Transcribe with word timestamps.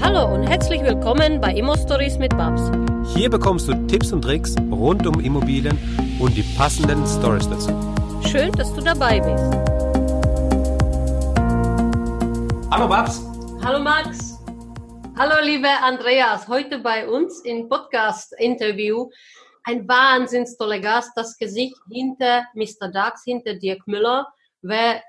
Hallo 0.00 0.32
und 0.32 0.44
herzlich 0.44 0.82
willkommen 0.82 1.40
bei 1.40 1.52
Immo 1.52 1.76
Stories 1.76 2.18
mit 2.18 2.30
Babs. 2.36 2.70
Hier 3.14 3.28
bekommst 3.28 3.68
du 3.68 3.74
Tipps 3.88 4.12
und 4.12 4.22
Tricks 4.22 4.54
rund 4.70 5.06
um 5.06 5.18
Immobilien 5.20 5.76
und 6.20 6.36
die 6.36 6.44
passenden 6.56 7.04
Stories 7.04 7.48
dazu. 7.48 7.70
Schön, 8.28 8.52
dass 8.52 8.72
du 8.74 8.80
dabei 8.80 9.18
bist. 9.18 9.44
Hallo 12.70 12.88
Babs. 12.88 13.20
Hallo 13.64 13.80
Max. 13.80 14.38
Hallo 15.18 15.34
liebe 15.42 15.68
Andreas. 15.82 16.46
Heute 16.46 16.78
bei 16.78 17.08
uns 17.08 17.40
im 17.40 17.68
Podcast-Interview 17.68 19.10
ein 19.64 19.86
wahnsinns 19.88 20.56
toller 20.56 20.78
Gast, 20.78 21.10
das 21.16 21.36
Gesicht 21.36 21.76
hinter 21.90 22.46
Mr. 22.54 22.88
Dax, 22.92 23.24
hinter 23.24 23.54
Dirk 23.54 23.86
Müller. 23.86 24.28
Wer 24.62 25.02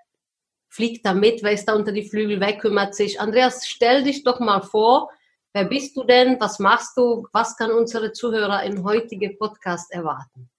fliegt 0.69 1.05
da 1.05 1.13
mit, 1.13 1.43
wer 1.43 1.51
ist 1.51 1.65
da 1.65 1.75
unter 1.75 1.91
die 1.91 2.07
Flügel 2.07 2.39
weg, 2.39 2.61
kümmert 2.61 2.95
sich. 2.95 3.19
Andreas, 3.19 3.67
stell 3.67 4.03
dich 4.03 4.23
doch 4.23 4.39
mal 4.39 4.61
vor, 4.61 5.09
wer 5.53 5.65
bist 5.65 5.97
du 5.97 6.03
denn, 6.03 6.39
was 6.39 6.59
machst 6.59 6.95
du, 6.95 7.27
was 7.33 7.57
kann 7.57 7.71
unsere 7.71 8.11
Zuhörer 8.11 8.63
im 8.63 8.83
heutigen 8.83 9.37
Podcast 9.37 9.91
erwarten? 9.91 10.49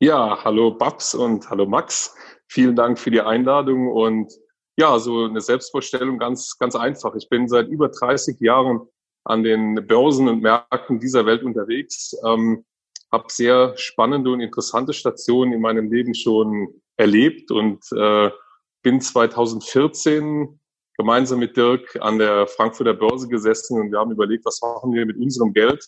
Ja, 0.00 0.42
hallo 0.42 0.72
Babs 0.72 1.14
und 1.14 1.48
hallo 1.50 1.66
Max. 1.66 2.14
Vielen 2.48 2.74
Dank 2.74 2.98
für 2.98 3.10
die 3.10 3.20
Einladung 3.20 3.90
und 3.92 4.32
ja, 4.76 4.98
so 4.98 5.24
eine 5.24 5.40
Selbstvorstellung 5.40 6.18
ganz, 6.18 6.58
ganz 6.58 6.74
einfach. 6.74 7.14
Ich 7.14 7.28
bin 7.28 7.48
seit 7.48 7.68
über 7.68 7.88
30 7.88 8.40
Jahren 8.40 8.80
an 9.24 9.42
den 9.42 9.86
Börsen 9.86 10.28
und 10.28 10.42
Märkten 10.42 10.98
dieser 10.98 11.26
Welt 11.26 11.42
unterwegs, 11.42 12.16
ähm, 12.26 12.64
habe 13.12 13.24
sehr 13.28 13.76
spannende 13.76 14.30
und 14.30 14.40
interessante 14.40 14.92
Stationen 14.92 15.52
in 15.52 15.60
meinem 15.60 15.90
Leben 15.90 16.14
schon 16.14 16.82
erlebt 16.96 17.50
und 17.50 17.80
äh, 17.92 18.30
bin 18.84 19.00
2014 19.00 20.60
gemeinsam 20.96 21.40
mit 21.40 21.56
Dirk 21.56 21.98
an 22.00 22.18
der 22.18 22.46
Frankfurter 22.46 22.94
Börse 22.94 23.26
gesessen 23.26 23.80
und 23.80 23.90
wir 23.90 23.98
haben 23.98 24.12
überlegt, 24.12 24.44
was 24.44 24.60
machen 24.62 24.92
wir 24.92 25.04
mit 25.06 25.16
unserem 25.16 25.52
Geld? 25.52 25.84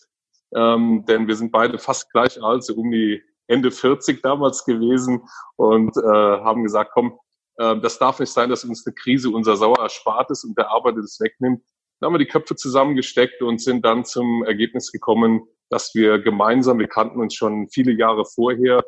Ähm, 0.53 1.05
denn 1.07 1.27
wir 1.27 1.35
sind 1.35 1.51
beide 1.51 1.77
fast 1.77 2.11
gleich 2.11 2.41
alt, 2.41 2.63
so 2.63 2.73
um 2.73 2.91
die 2.91 3.21
Ende 3.47 3.71
40 3.71 4.21
damals 4.21 4.65
gewesen 4.65 5.21
und 5.55 5.95
äh, 5.95 6.01
haben 6.01 6.63
gesagt, 6.63 6.91
komm, 6.93 7.17
äh, 7.57 7.79
das 7.79 7.99
darf 7.99 8.19
nicht 8.19 8.31
sein, 8.31 8.49
dass 8.49 8.65
uns 8.65 8.85
eine 8.85 8.95
Krise 8.95 9.29
unser 9.29 9.55
sauer 9.55 9.79
Erspartes 9.79 10.43
und 10.43 10.57
der 10.57 10.69
Arbeiter 10.69 10.97
wegnimmt. 10.97 11.63
Dann 11.99 12.07
haben 12.07 12.13
wir 12.15 12.25
die 12.25 12.31
Köpfe 12.31 12.55
zusammengesteckt 12.55 13.41
und 13.41 13.61
sind 13.61 13.85
dann 13.85 14.05
zum 14.05 14.43
Ergebnis 14.43 14.91
gekommen, 14.91 15.47
dass 15.69 15.93
wir 15.93 16.19
gemeinsam, 16.19 16.79
wir 16.79 16.87
kannten 16.87 17.19
uns 17.19 17.35
schon 17.35 17.69
viele 17.69 17.93
Jahre 17.93 18.25
vorher, 18.25 18.83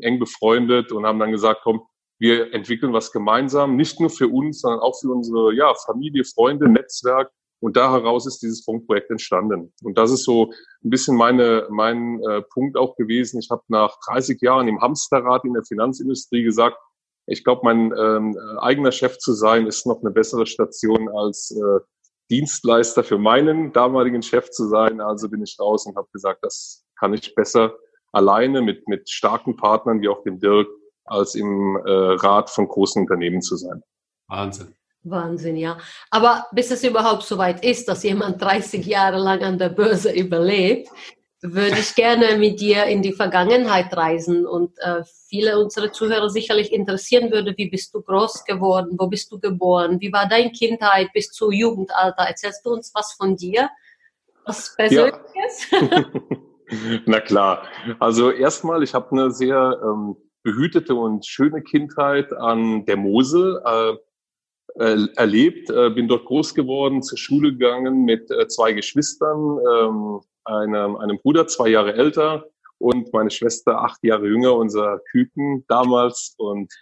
eng 0.00 0.18
befreundet 0.18 0.90
und 0.90 1.04
haben 1.06 1.18
dann 1.18 1.32
gesagt, 1.32 1.60
komm, 1.62 1.82
wir 2.18 2.52
entwickeln 2.54 2.92
was 2.92 3.12
gemeinsam, 3.12 3.76
nicht 3.76 4.00
nur 4.00 4.10
für 4.10 4.28
uns, 4.28 4.60
sondern 4.60 4.80
auch 4.80 4.98
für 5.00 5.10
unsere 5.10 5.54
ja, 5.54 5.72
Familie, 5.86 6.24
Freunde, 6.24 6.68
Netzwerk. 6.68 7.30
Und 7.60 7.76
da 7.76 7.92
heraus 7.92 8.26
ist 8.26 8.42
dieses 8.42 8.64
Funkprojekt 8.64 9.10
entstanden. 9.10 9.72
Und 9.82 9.96
das 9.96 10.10
ist 10.10 10.24
so 10.24 10.52
ein 10.84 10.90
bisschen 10.90 11.16
meine, 11.16 11.68
mein 11.70 12.20
äh, 12.22 12.42
Punkt 12.42 12.76
auch 12.76 12.96
gewesen. 12.96 13.38
Ich 13.38 13.50
habe 13.50 13.62
nach 13.68 13.96
30 14.08 14.40
Jahren 14.40 14.66
im 14.66 14.80
Hamsterrad 14.80 15.44
in 15.44 15.54
der 15.54 15.64
Finanzindustrie 15.64 16.42
gesagt, 16.42 16.76
ich 17.26 17.44
glaube, 17.44 17.60
mein 17.64 17.92
ähm, 17.96 18.36
eigener 18.58 18.90
Chef 18.90 19.18
zu 19.18 19.32
sein, 19.32 19.66
ist 19.66 19.86
noch 19.86 20.00
eine 20.00 20.10
bessere 20.10 20.46
Station 20.46 21.08
als 21.08 21.52
äh, 21.52 21.80
Dienstleister 22.30 23.04
für 23.04 23.18
meinen 23.18 23.72
damaligen 23.72 24.22
Chef 24.22 24.50
zu 24.50 24.66
sein. 24.66 25.00
Also 25.00 25.28
bin 25.28 25.42
ich 25.42 25.56
raus 25.60 25.86
und 25.86 25.96
habe 25.96 26.08
gesagt, 26.12 26.40
das 26.42 26.84
kann 26.98 27.14
ich 27.14 27.34
besser 27.34 27.76
alleine 28.10 28.60
mit, 28.60 28.88
mit 28.88 29.08
starken 29.08 29.56
Partnern 29.56 30.00
wie 30.00 30.08
auch 30.08 30.22
dem 30.24 30.40
Dirk 30.40 30.68
als 31.04 31.34
im 31.34 31.76
äh, 31.84 31.90
Rat 31.90 32.50
von 32.50 32.68
großen 32.68 33.02
Unternehmen 33.02 33.42
zu 33.42 33.56
sein. 33.56 33.82
Wahnsinn. 34.28 34.74
Wahnsinn, 35.04 35.56
ja. 35.56 35.78
Aber 36.10 36.46
bis 36.52 36.70
es 36.70 36.84
überhaupt 36.84 37.24
so 37.24 37.36
weit 37.38 37.64
ist, 37.64 37.88
dass 37.88 38.04
jemand 38.04 38.40
30 38.40 38.86
Jahre 38.86 39.18
lang 39.18 39.42
an 39.42 39.58
der 39.58 39.68
Börse 39.68 40.12
überlebt, 40.12 40.88
würde 41.42 41.76
ich 41.80 41.96
gerne 41.96 42.36
mit 42.38 42.60
dir 42.60 42.84
in 42.84 43.02
die 43.02 43.12
Vergangenheit 43.12 43.96
reisen 43.96 44.46
und 44.46 44.78
äh, 44.78 45.02
viele 45.28 45.58
unserer 45.58 45.90
Zuhörer 45.90 46.30
sicherlich 46.30 46.72
interessieren 46.72 47.32
würde, 47.32 47.52
wie 47.56 47.68
bist 47.68 47.92
du 47.94 48.00
groß 48.00 48.44
geworden, 48.44 48.94
wo 48.96 49.08
bist 49.08 49.32
du 49.32 49.40
geboren, 49.40 50.00
wie 50.00 50.12
war 50.12 50.28
deine 50.28 50.52
Kindheit 50.52 51.08
bis 51.12 51.30
zu 51.30 51.50
Jugendalter? 51.50 52.22
Erzählst 52.22 52.64
du 52.64 52.70
uns 52.70 52.92
was 52.94 53.14
von 53.14 53.34
dir? 53.34 53.70
Was 54.44 54.74
Persönliches? 54.76 55.70
Ja. 55.72 56.04
Na 57.06 57.20
klar. 57.20 57.64
Also 57.98 58.30
erstmal, 58.30 58.82
ich 58.84 58.94
habe 58.94 59.10
eine 59.10 59.30
sehr 59.32 59.80
ähm, 59.82 60.16
behütete 60.42 60.94
und 60.94 61.26
schöne 61.26 61.62
Kindheit 61.62 62.32
an 62.32 62.84
der 62.86 62.96
Mosel 62.96 63.62
äh, 63.64 63.96
äh, 64.74 65.06
erlebt, 65.16 65.70
äh, 65.70 65.90
bin 65.90 66.08
dort 66.08 66.24
groß 66.24 66.54
geworden, 66.54 67.02
zur 67.02 67.18
Schule 67.18 67.52
gegangen 67.52 68.04
mit 68.04 68.30
äh, 68.30 68.48
zwei 68.48 68.72
Geschwistern, 68.72 69.58
ähm, 69.70 70.20
einem, 70.44 70.96
einem 70.96 71.18
Bruder 71.18 71.46
zwei 71.46 71.68
Jahre 71.68 71.94
älter 71.94 72.46
und 72.78 73.12
meine 73.12 73.30
Schwester 73.30 73.80
acht 73.80 74.02
Jahre 74.02 74.26
jünger, 74.26 74.56
unser 74.56 75.00
Küken 75.10 75.64
damals 75.68 76.34
und 76.38 76.72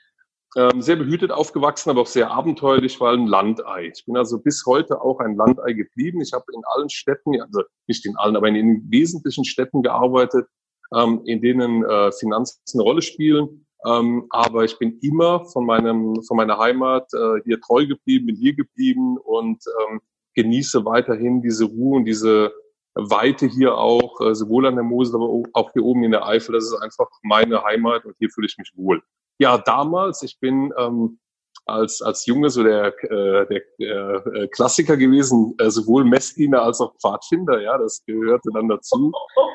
ähm, 0.57 0.83
sehr 0.83 0.97
behütet 0.97 1.31
aufgewachsen, 1.31 1.91
aber 1.91 2.01
auch 2.03 2.07
sehr 2.07 2.31
abenteuerlich, 2.31 3.01
weil 3.01 3.17
ein 3.17 3.27
Landei. 3.27 3.93
Ich 3.95 4.05
bin 4.05 4.17
also 4.17 4.39
bis 4.41 4.65
heute 4.67 5.01
auch 5.01 5.21
ein 5.21 5.37
Landei 5.37 5.73
geblieben. 5.75 6.21
Ich 6.21 6.33
habe 6.33 6.45
in 6.53 6.63
allen 6.65 6.91
Städten, 6.91 7.41
also 7.41 7.63
nicht 7.87 8.05
in 8.05 8.17
allen, 8.17 8.37
aber 8.37 8.49
in 8.49 8.55
den 8.55 8.91
wesentlichen 8.91 9.45
Städten 9.45 9.83
gearbeitet, 9.83 10.49
ähm, 10.95 11.23
in 11.25 11.41
denen 11.41 11.85
äh, 11.85 12.13
Finanzen 12.13 12.61
eine 12.75 12.83
Rolle 12.83 13.03
spielen. 13.03 13.67
Ähm, 13.87 14.27
aber 14.31 14.65
ich 14.65 14.79
bin 14.79 14.99
immer 15.01 15.47
von 15.47 15.65
meinem, 15.65 16.23
von 16.23 16.37
meiner 16.37 16.59
Heimat 16.59 17.09
äh, 17.15 17.41
hier 17.45 17.61
treu 17.61 17.87
geblieben, 17.87 18.27
bin 18.27 18.37
hier 18.37 18.55
geblieben 18.55 19.17
und 19.17 19.63
ähm, 19.83 20.01
genieße 20.35 20.85
weiterhin 20.85 21.41
diese 21.43 21.65
Ruhe 21.65 21.97
und 21.97 22.05
diese 22.05 22.53
Weite 22.95 23.47
hier 23.47 23.77
auch, 23.77 24.21
äh, 24.21 24.35
sowohl 24.35 24.67
an 24.67 24.75
der 24.75 24.85
Mosel, 24.85 25.17
aber 25.17 25.43
auch 25.53 25.73
hier 25.73 25.85
oben 25.85 26.05
in 26.05 26.11
der 26.11 26.27
Eifel. 26.27 26.55
Das 26.55 26.65
ist 26.65 26.75
einfach 26.75 27.09
meine 27.23 27.63
Heimat 27.63 28.05
und 28.05 28.17
hier 28.19 28.29
fühle 28.31 28.47
ich 28.49 28.59
mich 28.59 28.73
wohl. 28.75 29.03
Ja, 29.39 29.57
damals, 29.57 30.23
ich 30.23 30.39
bin 30.41 30.73
ähm, 30.77 31.19
als, 31.65 32.03
als 32.03 32.27
Junge 32.27 32.51
so 32.51 32.63
der, 32.63 32.93
äh, 33.05 33.47
der 33.79 34.27
äh, 34.35 34.49
Klassiker 34.49 34.97
gewesen, 34.97 35.55
äh, 35.59 35.71
sowohl 35.71 36.05
Messdiener 36.05 36.63
als 36.63 36.81
auch 36.81 36.95
Pfadfinder, 37.01 37.61
ja, 37.63 37.79
das 37.79 38.05
gehörte 38.05 38.51
dann 38.53 38.69
dazu. 38.69 39.13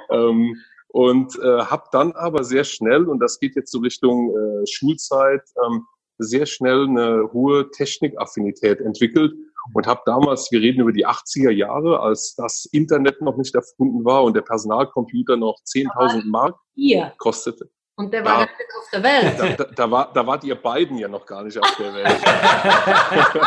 Ähm, 0.09 0.55
und 0.95 1.37
äh, 1.39 1.65
habe 1.65 1.83
dann 1.91 2.13
aber 2.13 2.45
sehr 2.45 2.63
schnell, 2.63 3.09
und 3.09 3.19
das 3.19 3.37
geht 3.41 3.57
jetzt 3.57 3.69
so 3.69 3.79
Richtung 3.79 4.33
äh, 4.33 4.65
Schulzeit, 4.65 5.41
ähm, 5.65 5.85
sehr 6.19 6.45
schnell 6.45 6.87
eine 6.87 7.33
hohe 7.33 7.69
Technikaffinität 7.69 8.79
entwickelt 8.79 9.33
und 9.73 9.87
habe 9.87 9.99
damals, 10.05 10.49
wir 10.51 10.61
reden 10.61 10.79
über 10.79 10.93
die 10.93 11.05
80er 11.05 11.51
Jahre, 11.51 11.99
als 11.99 12.35
das 12.37 12.63
Internet 12.71 13.21
noch 13.21 13.35
nicht 13.35 13.53
erfunden 13.55 14.05
war 14.05 14.23
und 14.23 14.37
der 14.37 14.41
Personalcomputer 14.43 15.35
noch 15.35 15.57
10.000 15.65 16.29
Mark 16.29 16.55
kostete. 17.17 17.69
Und 17.97 18.13
der 18.13 18.25
war 18.25 18.41
Ja. 18.41 18.45
gar 18.45 18.57
nicht 18.57 18.75
auf 18.77 18.89
der 18.91 19.03
Welt. 19.03 19.39
Da, 19.39 19.63
da, 19.63 19.71
da, 19.73 19.91
war, 19.91 20.13
da 20.13 20.27
wart 20.27 20.43
ihr 20.43 20.55
beiden 20.55 20.97
ja 20.97 21.07
noch 21.07 21.25
gar 21.25 21.43
nicht 21.43 21.57
auf 21.57 21.75
der 21.77 21.93
Welt. 21.93 22.07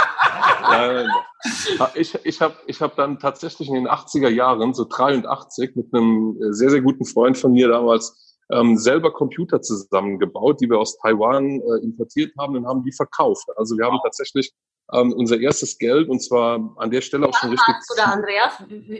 Ich, 1.94 2.14
ich 2.24 2.40
habe 2.40 2.54
ich 2.66 2.82
hab 2.82 2.96
dann 2.96 3.18
tatsächlich 3.18 3.68
in 3.68 3.74
den 3.74 3.88
80er 3.88 4.28
Jahren, 4.28 4.74
so 4.74 4.84
83, 4.84 5.76
mit 5.76 5.94
einem 5.94 6.36
sehr, 6.52 6.68
sehr 6.70 6.80
guten 6.80 7.04
Freund 7.04 7.38
von 7.38 7.52
mir 7.52 7.68
damals 7.68 8.36
ähm, 8.50 8.76
selber 8.76 9.12
Computer 9.12 9.62
zusammengebaut, 9.62 10.60
die 10.60 10.68
wir 10.68 10.78
aus 10.78 10.98
Taiwan 10.98 11.60
äh, 11.60 11.84
importiert 11.84 12.32
haben 12.38 12.56
und 12.56 12.66
haben 12.66 12.82
die 12.82 12.92
verkauft. 12.92 13.46
Also 13.56 13.76
wir 13.78 13.86
haben 13.86 13.98
tatsächlich 14.02 14.52
ähm, 14.92 15.12
unser 15.12 15.38
erstes 15.38 15.78
Geld 15.78 16.08
und 16.08 16.20
zwar 16.20 16.74
an 16.76 16.90
der 16.90 17.00
Stelle 17.00 17.28
auch 17.28 17.34
schon 17.38 17.50
richtig 17.50 17.74
Oder 17.92 18.12
Andreas, 18.12 18.52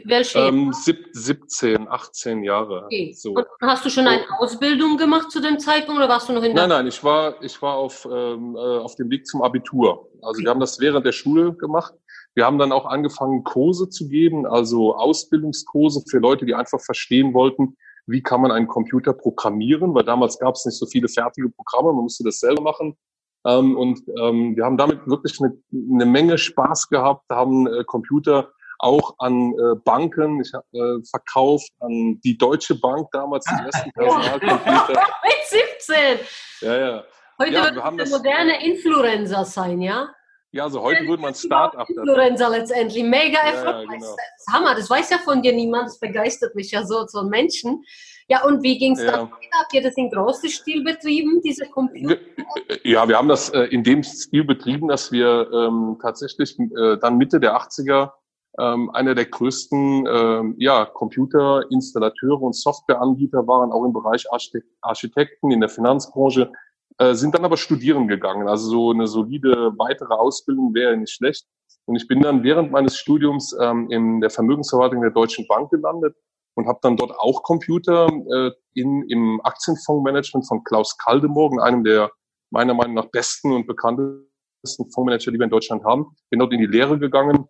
welche? 0.05 0.39
ähm, 0.39 0.71
sieb, 0.71 1.07
17, 1.13 1.87
18 1.87 2.43
Jahre. 2.43 2.85
okay. 2.85 3.13
So. 3.13 3.33
Und 3.33 3.47
hast 3.61 3.85
du 3.85 3.89
schon 3.89 4.07
eine 4.07 4.23
Ausbildung 4.37 4.97
gemacht 4.97 5.31
zu 5.31 5.41
dem 5.41 5.57
Zeitpunkt 5.59 5.99
oder 5.99 6.09
warst 6.09 6.29
du 6.29 6.33
noch 6.33 6.43
in 6.43 6.53
der 6.53 6.67
Nein, 6.67 6.69
nein, 6.69 6.87
ich 6.87 7.03
war, 7.03 7.41
ich 7.41 7.59
war 7.61 7.75
auf, 7.75 8.07
ähm, 8.11 8.55
äh, 8.55 8.59
auf 8.59 8.95
dem 8.95 9.09
Weg 9.09 9.25
zum 9.25 9.41
Abitur. 9.41 10.09
Also 10.21 10.41
wir 10.41 10.49
haben 10.49 10.59
das 10.59 10.79
während 10.79 11.05
der 11.05 11.11
Schule 11.11 11.53
gemacht. 11.53 11.93
Wir 12.35 12.45
haben 12.45 12.59
dann 12.59 12.71
auch 12.71 12.85
angefangen, 12.85 13.43
Kurse 13.43 13.89
zu 13.89 14.07
geben, 14.07 14.45
also 14.45 14.95
Ausbildungskurse 14.95 16.03
für 16.09 16.19
Leute, 16.19 16.45
die 16.45 16.53
einfach 16.53 16.79
verstehen 16.79 17.33
wollten, 17.33 17.75
wie 18.05 18.21
kann 18.21 18.41
man 18.41 18.51
einen 18.51 18.67
Computer 18.67 19.13
programmieren, 19.13 19.93
weil 19.93 20.03
damals 20.03 20.37
gab 20.39 20.55
es 20.55 20.65
nicht 20.65 20.77
so 20.77 20.85
viele 20.85 21.07
fertige 21.07 21.49
Programme, 21.49 21.93
man 21.93 22.03
musste 22.03 22.23
das 22.23 22.39
selber 22.39 22.61
machen. 22.61 22.95
Ähm, 23.45 23.77
und 23.77 23.99
ähm, 24.21 24.55
wir 24.55 24.65
haben 24.65 24.77
damit 24.77 25.07
wirklich 25.07 25.39
eine, 25.41 25.53
eine 25.93 26.05
Menge 26.05 26.37
Spaß 26.37 26.89
gehabt, 26.89 27.29
haben 27.29 27.67
äh, 27.67 27.83
Computer 27.85 28.51
auch 28.79 29.15
an 29.19 29.53
äh, 29.53 29.75
Banken, 29.83 30.41
ich 30.41 30.53
habe 30.53 30.65
äh, 30.71 31.03
verkauft 31.09 31.69
an 31.81 32.19
die 32.23 32.37
Deutsche 32.37 32.75
Bank 32.79 33.07
damals, 33.11 33.45
die 33.45 33.65
ersten 33.65 33.91
Personalcomputer. 33.91 34.93
Mit 35.23 35.77
17! 35.79 36.19
Ja, 36.61 36.77
ja. 36.77 37.03
Heute 37.41 37.51
Ja, 37.53 37.63
wird 37.65 37.75
wir 37.75 37.91
das- 37.97 38.09
moderne 38.11 38.65
Influencer 38.65 39.45
sein, 39.45 39.81
ja? 39.81 40.09
Ja, 40.51 40.63
also 40.63 40.81
heute 40.81 41.05
würde 41.07 41.21
man 41.21 41.35
Start-up. 41.35 41.87
Influencer 41.89 42.49
letztendlich. 42.49 43.03
Mega 43.03 43.37
Ja, 43.37 43.45
ja, 43.45 43.51
erfolgreich. 43.53 43.99
genau. 43.99 44.15
Das 44.15 44.47
ist 44.47 44.53
Hammer, 44.53 44.75
das 44.75 44.89
weiß 44.89 45.09
ja 45.11 45.17
von 45.19 45.41
dir 45.43 45.53
niemand, 45.53 45.87
das 45.87 45.99
begeistert 45.99 46.55
mich 46.55 46.71
ja 46.71 46.83
so, 46.85 47.05
so 47.07 47.23
Menschen. 47.23 47.83
Ja, 48.27 48.43
und 48.45 48.63
wie 48.63 48.77
ging 48.77 48.93
es 48.93 49.01
Ja. 49.03 49.11
dann 49.11 49.21
weiter? 49.31 49.59
Habt 49.59 49.73
ihr 49.73 49.81
das 49.83 49.95
in 49.95 50.09
großem 50.09 50.49
Stil 50.49 50.83
betrieben, 50.83 51.41
diese 51.43 51.65
Computer? 51.67 52.17
Ja, 52.83 53.07
wir 53.07 53.17
haben 53.17 53.27
das 53.27 53.49
äh, 53.49 53.61
in 53.65 53.83
dem 53.83 54.01
Stil 54.03 54.43
betrieben, 54.43 54.87
dass 54.87 55.11
wir 55.11 55.49
ähm, 55.53 55.97
tatsächlich 56.01 56.57
äh, 56.59 56.97
dann 56.99 57.17
Mitte 57.17 57.39
der 57.39 57.55
80er 57.55 58.11
ähm, 58.59 58.89
einer 58.91 59.13
der 59.15 59.25
größten 59.25 60.07
ähm, 60.07 60.55
ja, 60.57 60.85
Computerinstallateure 60.85 62.41
und 62.41 62.55
Softwareanbieter 62.55 63.47
waren, 63.47 63.71
auch 63.71 63.85
im 63.85 63.93
Bereich 63.93 64.25
Architekten, 64.81 65.51
in 65.51 65.59
der 65.59 65.69
Finanzbranche, 65.69 66.51
äh, 66.99 67.13
sind 67.15 67.33
dann 67.33 67.45
aber 67.45 67.57
studieren 67.57 68.07
gegangen. 68.07 68.47
Also 68.47 68.69
so 68.69 68.91
eine 68.91 69.07
solide 69.07 69.73
weitere 69.77 70.13
Ausbildung 70.13 70.73
wäre 70.73 70.95
nicht 70.97 71.13
schlecht. 71.13 71.47
Und 71.85 71.95
ich 71.95 72.07
bin 72.07 72.21
dann 72.21 72.43
während 72.43 72.71
meines 72.71 72.97
Studiums 72.97 73.55
ähm, 73.59 73.89
in 73.89 74.21
der 74.21 74.29
Vermögensverwaltung 74.29 75.01
der 75.01 75.11
Deutschen 75.11 75.47
Bank 75.47 75.71
gelandet 75.71 76.15
und 76.55 76.67
habe 76.67 76.79
dann 76.81 76.97
dort 76.97 77.17
auch 77.17 77.41
Computer 77.43 78.07
äh, 78.07 78.51
in, 78.73 79.03
im 79.09 79.41
Aktienfondsmanagement 79.43 80.47
von 80.47 80.63
Klaus 80.63 80.97
Kaldemorgen, 80.97 81.59
einem 81.59 81.83
der 81.83 82.11
meiner 82.51 82.73
Meinung 82.73 82.95
nach 82.95 83.05
besten 83.05 83.53
und 83.53 83.65
bekanntesten 83.65 84.91
Fondsmanager, 84.93 85.31
die 85.31 85.39
wir 85.39 85.45
in 85.45 85.51
Deutschland 85.51 85.83
haben. 85.85 86.15
Bin 86.29 86.39
dort 86.39 86.53
in 86.53 86.59
die 86.59 86.67
Lehre 86.67 86.99
gegangen 86.99 87.47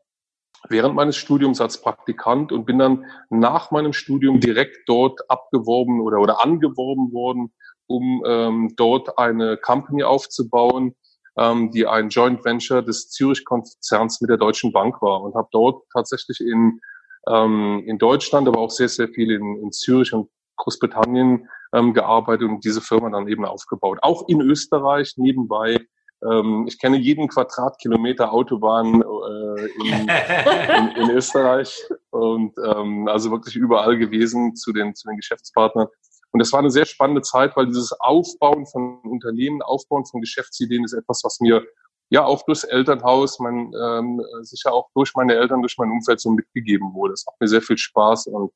während 0.67 0.95
meines 0.95 1.15
Studiums 1.15 1.61
als 1.61 1.81
Praktikant 1.81 2.51
und 2.51 2.65
bin 2.65 2.79
dann 2.79 3.05
nach 3.29 3.71
meinem 3.71 3.93
Studium 3.93 4.39
direkt 4.39 4.77
dort 4.87 5.29
abgeworben 5.29 6.01
oder, 6.01 6.19
oder 6.19 6.43
angeworben 6.43 7.13
worden, 7.13 7.53
um 7.89 8.23
ähm, 8.25 8.73
dort 8.77 9.17
eine 9.17 9.57
Company 9.57 10.03
aufzubauen, 10.03 10.95
ähm, 11.37 11.71
die 11.71 11.87
ein 11.87 12.09
Joint 12.09 12.45
Venture 12.45 12.81
des 12.81 13.09
Zürich-Konzerns 13.09 14.21
mit 14.21 14.29
der 14.29 14.37
Deutschen 14.37 14.71
Bank 14.71 15.01
war 15.01 15.21
und 15.21 15.35
habe 15.35 15.49
dort 15.51 15.83
tatsächlich 15.91 16.39
in, 16.39 16.79
ähm, 17.27 17.83
in 17.85 17.97
Deutschland, 17.97 18.47
aber 18.47 18.59
auch 18.59 18.71
sehr, 18.71 18.89
sehr 18.89 19.09
viel 19.09 19.31
in, 19.31 19.57
in 19.63 19.71
Zürich 19.71 20.13
und 20.13 20.29
Großbritannien 20.57 21.49
ähm, 21.73 21.93
gearbeitet 21.93 22.47
und 22.47 22.63
diese 22.63 22.81
Firma 22.81 23.09
dann 23.09 23.27
eben 23.27 23.45
aufgebaut. 23.45 23.99
Auch 24.01 24.27
in 24.27 24.41
Österreich 24.41 25.13
nebenbei 25.17 25.79
ähm, 26.23 26.65
ich 26.67 26.79
kenne 26.79 26.97
jeden 26.97 27.27
Quadratkilometer 27.27 28.33
Autobahn 28.33 29.01
äh, 29.01 29.65
in, 29.87 30.09
in, 30.09 31.03
in, 31.03 31.09
Österreich 31.11 31.81
und 32.09 32.53
ähm, 32.57 33.07
also 33.07 33.31
wirklich 33.31 33.55
überall 33.55 33.97
gewesen 33.97 34.55
zu 34.55 34.73
den, 34.73 34.95
zu 34.95 35.07
den 35.07 35.17
Geschäftspartnern. 35.17 35.87
Und 36.31 36.41
es 36.41 36.51
war 36.53 36.59
eine 36.59 36.71
sehr 36.71 36.85
spannende 36.85 37.21
Zeit, 37.21 37.55
weil 37.55 37.67
dieses 37.67 37.91
Aufbauen 37.99 38.65
von 38.65 38.99
Unternehmen, 39.03 39.61
Aufbauen 39.61 40.05
von 40.05 40.21
Geschäftsideen 40.21 40.83
ist 40.83 40.93
etwas, 40.93 41.21
was 41.23 41.39
mir 41.39 41.63
ja 42.09 42.25
auch 42.25 42.43
durchs 42.43 42.63
Elternhaus, 42.63 43.39
mein, 43.39 43.71
ähm, 43.79 44.21
sicher 44.41 44.73
auch 44.73 44.89
durch 44.93 45.13
meine 45.15 45.35
Eltern, 45.35 45.61
durch 45.61 45.77
mein 45.77 45.91
Umfeld 45.91 46.19
so 46.19 46.31
mitgegeben 46.31 46.93
wurde. 46.93 47.13
Es 47.13 47.25
macht 47.25 47.39
mir 47.39 47.47
sehr 47.47 47.61
viel 47.61 47.77
Spaß 47.77 48.27
und 48.27 48.51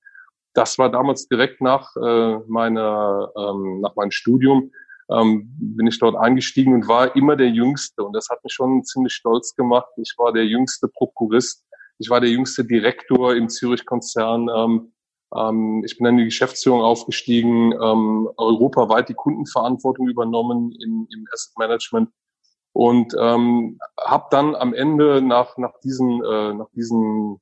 das 0.53 0.77
war 0.77 0.91
damals 0.91 1.27
direkt 1.27 1.61
nach 1.61 1.95
äh, 1.95 2.37
meiner 2.47 3.31
ähm, 3.35 3.81
nach 3.81 3.95
meinem 3.95 4.11
Studium 4.11 4.71
ähm, 5.11 5.49
bin 5.57 5.87
ich 5.87 5.99
dort 5.99 6.15
eingestiegen 6.15 6.73
und 6.73 6.87
war 6.87 7.15
immer 7.15 7.35
der 7.35 7.49
Jüngste. 7.49 8.03
Und 8.03 8.13
das 8.13 8.29
hat 8.29 8.43
mich 8.43 8.53
schon 8.53 8.83
ziemlich 8.83 9.13
stolz 9.13 9.55
gemacht. 9.55 9.89
Ich 9.97 10.13
war 10.17 10.31
der 10.31 10.45
jüngste 10.45 10.87
Prokurist. 10.87 11.63
Ich 11.99 12.09
war 12.09 12.21
der 12.21 12.29
jüngste 12.29 12.65
Direktor 12.65 13.35
im 13.35 13.49
Zürich-Konzern. 13.49 14.49
Ähm, 14.55 14.93
ähm, 15.35 15.83
ich 15.85 15.97
bin 15.97 16.05
dann 16.05 16.13
in 16.15 16.19
die 16.19 16.25
Geschäftsführung 16.25 16.81
aufgestiegen, 16.81 17.73
ähm, 17.73 18.29
europaweit 18.37 19.09
die 19.09 19.13
Kundenverantwortung 19.13 20.07
übernommen 20.07 20.71
im, 20.81 21.07
im 21.11 21.27
Asset 21.31 21.57
Management 21.57 22.09
und 22.73 23.13
ähm, 23.19 23.79
habe 23.99 24.25
dann 24.31 24.55
am 24.55 24.73
Ende 24.73 25.21
nach 25.21 25.57
nach 25.57 25.79
diesen 25.83 26.23
äh, 26.23 26.53
nach 26.53 26.69
diesen 26.73 27.39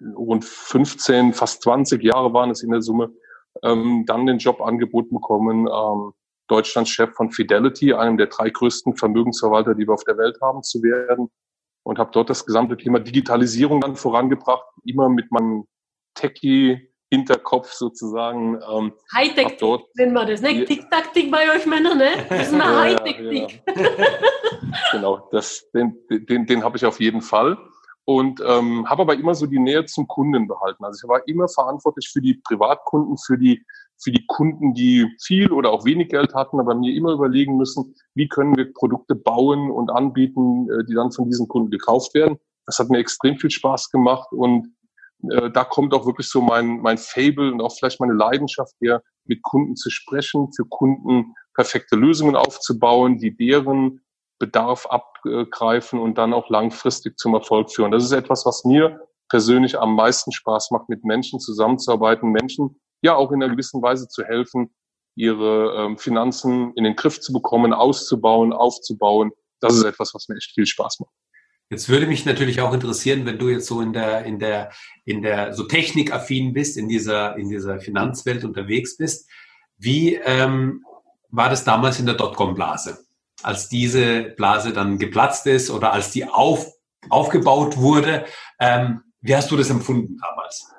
rund 0.00 0.44
15, 0.44 1.32
fast 1.32 1.62
20 1.62 2.02
Jahre 2.02 2.32
waren 2.32 2.50
es 2.50 2.62
in 2.62 2.70
der 2.70 2.82
Summe, 2.82 3.10
ähm, 3.62 4.04
dann 4.06 4.26
den 4.26 4.38
Job 4.38 4.60
angeboten 4.60 5.14
bekommen, 5.14 5.66
ähm, 5.66 6.12
Deutschlands 6.46 6.90
Chef 6.90 7.14
von 7.14 7.30
Fidelity, 7.30 7.92
einem 7.92 8.16
der 8.16 8.28
drei 8.28 8.50
größten 8.50 8.96
Vermögensverwalter, 8.96 9.74
die 9.74 9.86
wir 9.86 9.94
auf 9.94 10.04
der 10.04 10.16
Welt 10.16 10.38
haben, 10.40 10.62
zu 10.62 10.82
werden. 10.82 11.28
Und 11.82 11.98
habe 11.98 12.10
dort 12.12 12.30
das 12.30 12.44
gesamte 12.44 12.76
Thema 12.76 13.00
Digitalisierung 13.00 13.80
dann 13.80 13.96
vorangebracht, 13.96 14.64
immer 14.84 15.08
mit 15.08 15.30
meinem 15.30 15.66
Techie-Hinterkopf 17.10 17.72
sozusagen. 17.72 18.60
Ähm, 18.70 18.92
Hightech, 19.14 19.60
nennen 19.94 20.12
wir 20.12 20.26
das, 20.26 20.40
ne? 20.40 20.64
Tick-Tack-Tick 20.64 21.30
bei 21.30 21.54
euch 21.54 21.66
Männer, 21.66 21.94
ne? 21.94 22.10
Das 22.28 22.48
ist 22.48 22.52
mal 22.52 22.92
ja, 22.92 22.98
Hightech-Tick. 22.98 23.62
Ja. 23.66 23.88
genau, 24.92 25.28
das, 25.30 25.70
den, 25.72 25.96
den, 26.10 26.46
den 26.46 26.64
habe 26.64 26.76
ich 26.76 26.84
auf 26.84 27.00
jeden 27.00 27.22
Fall 27.22 27.58
und 28.04 28.40
ähm, 28.46 28.88
habe 28.88 29.02
aber 29.02 29.14
immer 29.14 29.34
so 29.34 29.46
die 29.46 29.58
Nähe 29.58 29.84
zum 29.84 30.08
Kunden 30.08 30.48
behalten. 30.48 30.84
Also 30.84 31.04
ich 31.04 31.08
war 31.08 31.26
immer 31.26 31.48
verantwortlich 31.48 32.08
für 32.10 32.20
die 32.20 32.40
Privatkunden, 32.44 33.16
für 33.18 33.36
die 33.36 33.64
für 34.00 34.12
die 34.12 34.24
Kunden, 34.26 34.74
die 34.74 35.08
viel 35.20 35.50
oder 35.50 35.72
auch 35.72 35.84
wenig 35.84 36.08
Geld 36.10 36.32
hatten, 36.32 36.60
aber 36.60 36.76
mir 36.76 36.94
immer 36.94 37.12
überlegen 37.12 37.56
müssen, 37.56 37.96
wie 38.14 38.28
können 38.28 38.56
wir 38.56 38.72
Produkte 38.72 39.16
bauen 39.16 39.72
und 39.72 39.90
anbieten, 39.90 40.68
äh, 40.70 40.84
die 40.84 40.94
dann 40.94 41.10
von 41.10 41.26
diesen 41.26 41.48
Kunden 41.48 41.70
gekauft 41.70 42.14
werden. 42.14 42.38
Das 42.64 42.78
hat 42.78 42.90
mir 42.90 42.98
extrem 42.98 43.38
viel 43.38 43.50
Spaß 43.50 43.90
gemacht 43.90 44.28
und 44.30 44.72
äh, 45.30 45.50
da 45.50 45.64
kommt 45.64 45.94
auch 45.94 46.06
wirklich 46.06 46.28
so 46.28 46.40
mein, 46.40 46.80
mein 46.80 46.98
Fable 46.98 47.52
und 47.52 47.60
auch 47.60 47.74
vielleicht 47.76 48.00
meine 48.00 48.14
Leidenschaft 48.14 48.74
her, 48.80 49.02
mit 49.24 49.42
Kunden 49.42 49.76
zu 49.76 49.90
sprechen, 49.90 50.52
für 50.52 50.64
Kunden 50.64 51.34
perfekte 51.54 51.96
Lösungen 51.96 52.36
aufzubauen, 52.36 53.18
die 53.18 53.36
deren 53.36 54.00
Bedarf 54.38 54.86
abgreifen 54.86 55.98
und 55.98 56.16
dann 56.16 56.32
auch 56.32 56.48
langfristig 56.48 57.18
zum 57.18 57.34
Erfolg 57.34 57.70
führen. 57.72 57.90
Das 57.90 58.04
ist 58.04 58.12
etwas, 58.12 58.46
was 58.46 58.64
mir 58.64 59.00
persönlich 59.28 59.78
am 59.78 59.94
meisten 59.94 60.32
Spaß 60.32 60.70
macht, 60.70 60.88
mit 60.88 61.04
Menschen 61.04 61.40
zusammenzuarbeiten, 61.40 62.30
Menschen 62.30 62.80
ja 63.02 63.14
auch 63.16 63.30
in 63.32 63.42
einer 63.42 63.52
gewissen 63.52 63.82
Weise 63.82 64.08
zu 64.08 64.24
helfen, 64.24 64.74
ihre 65.16 65.74
ähm, 65.76 65.98
Finanzen 65.98 66.72
in 66.74 66.84
den 66.84 66.96
Griff 66.96 67.20
zu 67.20 67.32
bekommen, 67.32 67.72
auszubauen, 67.72 68.52
aufzubauen. 68.52 69.32
Das 69.60 69.74
ist 69.74 69.84
etwas, 69.84 70.14
was 70.14 70.28
mir 70.28 70.36
echt 70.36 70.52
viel 70.52 70.66
Spaß 70.66 71.00
macht. 71.00 71.12
Jetzt 71.70 71.88
würde 71.90 72.06
mich 72.06 72.24
natürlich 72.24 72.60
auch 72.62 72.72
interessieren, 72.72 73.26
wenn 73.26 73.38
du 73.38 73.50
jetzt 73.50 73.66
so 73.66 73.82
in 73.82 73.92
der, 73.92 74.24
in 74.24 74.38
der, 74.38 74.70
in 75.04 75.20
der, 75.20 75.52
so 75.52 75.64
technikaffin 75.64 76.54
bist, 76.54 76.78
in 76.78 76.88
dieser, 76.88 77.36
in 77.36 77.50
dieser 77.50 77.78
Finanzwelt 77.78 78.44
unterwegs 78.44 78.96
bist. 78.96 79.28
Wie 79.76 80.14
ähm, 80.14 80.82
war 81.30 81.50
das 81.50 81.64
damals 81.64 82.00
in 82.00 82.06
der 82.06 82.14
Dotcom-Blase? 82.14 82.98
Als 83.42 83.68
diese 83.68 84.34
Blase 84.36 84.72
dann 84.72 84.98
geplatzt 84.98 85.46
ist 85.46 85.70
oder 85.70 85.92
als 85.92 86.10
die 86.10 86.24
auf, 86.24 86.66
aufgebaut 87.10 87.76
wurde, 87.76 88.24
ähm, 88.58 89.02
wie 89.20 89.36
hast 89.36 89.50
du 89.50 89.56
das 89.56 89.70
empfunden 89.70 90.16
damals? 90.18 90.72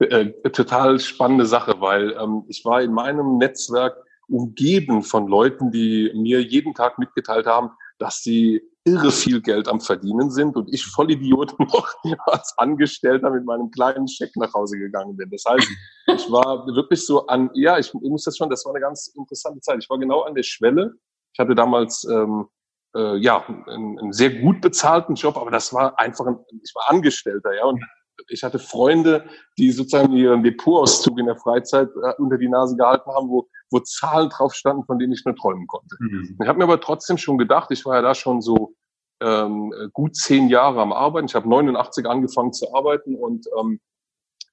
Äh, 0.00 0.30
total 0.50 0.98
spannende 0.98 1.44
Sache, 1.46 1.74
weil 1.80 2.12
ähm, 2.12 2.44
ich 2.48 2.64
war 2.64 2.80
in 2.80 2.92
meinem 2.92 3.36
Netzwerk 3.36 3.94
umgeben 4.28 5.02
von 5.02 5.28
Leuten, 5.28 5.70
die 5.70 6.10
mir 6.14 6.42
jeden 6.42 6.74
Tag 6.74 6.98
mitgeteilt 6.98 7.46
haben, 7.46 7.70
dass 7.98 8.22
sie 8.22 8.62
irre 8.86 9.10
viel 9.10 9.42
Geld 9.42 9.68
am 9.68 9.80
Verdienen 9.80 10.30
sind 10.30 10.56
und 10.56 10.72
ich 10.72 10.86
Vollidiot 10.86 11.58
noch 11.58 11.88
als 12.26 12.54
Angestellter 12.56 13.30
mit 13.30 13.44
meinem 13.44 13.70
kleinen 13.70 14.06
Scheck 14.08 14.30
nach 14.36 14.54
Hause 14.54 14.78
gegangen 14.78 15.16
bin. 15.16 15.28
Das 15.30 15.44
heißt, 15.46 15.68
ich 16.14 16.30
war 16.30 16.66
wirklich 16.68 17.04
so 17.04 17.26
an, 17.26 17.50
ja, 17.54 17.78
ich, 17.78 17.88
ich 17.88 18.10
muss 18.10 18.24
das 18.24 18.36
schon, 18.36 18.48
das 18.48 18.64
war 18.64 18.72
eine 18.72 18.80
ganz 18.80 19.08
interessante 19.08 19.60
Zeit. 19.60 19.78
Ich 19.82 19.90
war 19.90 19.98
genau 19.98 20.22
an 20.22 20.34
der 20.34 20.44
Schwelle. 20.44 20.94
Ich 21.32 21.38
hatte 21.40 21.54
damals 21.54 22.04
ähm, 22.04 22.46
äh, 22.94 23.16
ja 23.16 23.44
einen, 23.66 23.98
einen 23.98 24.12
sehr 24.12 24.30
gut 24.30 24.60
bezahlten 24.60 25.16
Job, 25.16 25.36
aber 25.36 25.50
das 25.50 25.72
war 25.74 25.98
einfach 25.98 26.26
ein, 26.26 26.38
ich 26.62 26.72
war 26.74 26.88
Angestellter, 26.88 27.54
ja, 27.54 27.64
und 27.64 27.82
ich 28.28 28.42
hatte 28.42 28.58
Freunde, 28.58 29.24
die 29.58 29.70
sozusagen 29.70 30.12
ihren 30.12 30.42
Depotauszug 30.42 31.18
in 31.18 31.26
der 31.26 31.36
Freizeit 31.36 31.88
äh, 32.02 32.14
unter 32.18 32.38
die 32.38 32.48
Nase 32.48 32.76
gehalten 32.76 33.10
haben, 33.10 33.28
wo, 33.28 33.48
wo 33.70 33.80
Zahlen 33.80 34.30
drauf 34.30 34.54
standen, 34.54 34.84
von 34.84 34.98
denen 34.98 35.12
ich 35.12 35.24
nur 35.24 35.36
träumen 35.36 35.66
konnte. 35.66 35.96
Mhm. 35.98 36.38
Ich 36.40 36.48
habe 36.48 36.58
mir 36.58 36.64
aber 36.64 36.80
trotzdem 36.80 37.18
schon 37.18 37.38
gedacht, 37.38 37.70
ich 37.70 37.84
war 37.84 37.96
ja 37.96 38.02
da 38.02 38.14
schon 38.14 38.40
so 38.40 38.74
ähm, 39.20 39.72
gut 39.92 40.16
zehn 40.16 40.48
Jahre 40.48 40.80
am 40.80 40.92
Arbeiten. 40.92 41.26
Ich 41.26 41.34
habe 41.34 41.48
89 41.48 42.06
angefangen 42.06 42.52
zu 42.52 42.74
arbeiten 42.74 43.14
und 43.14 43.46
ähm, 43.58 43.80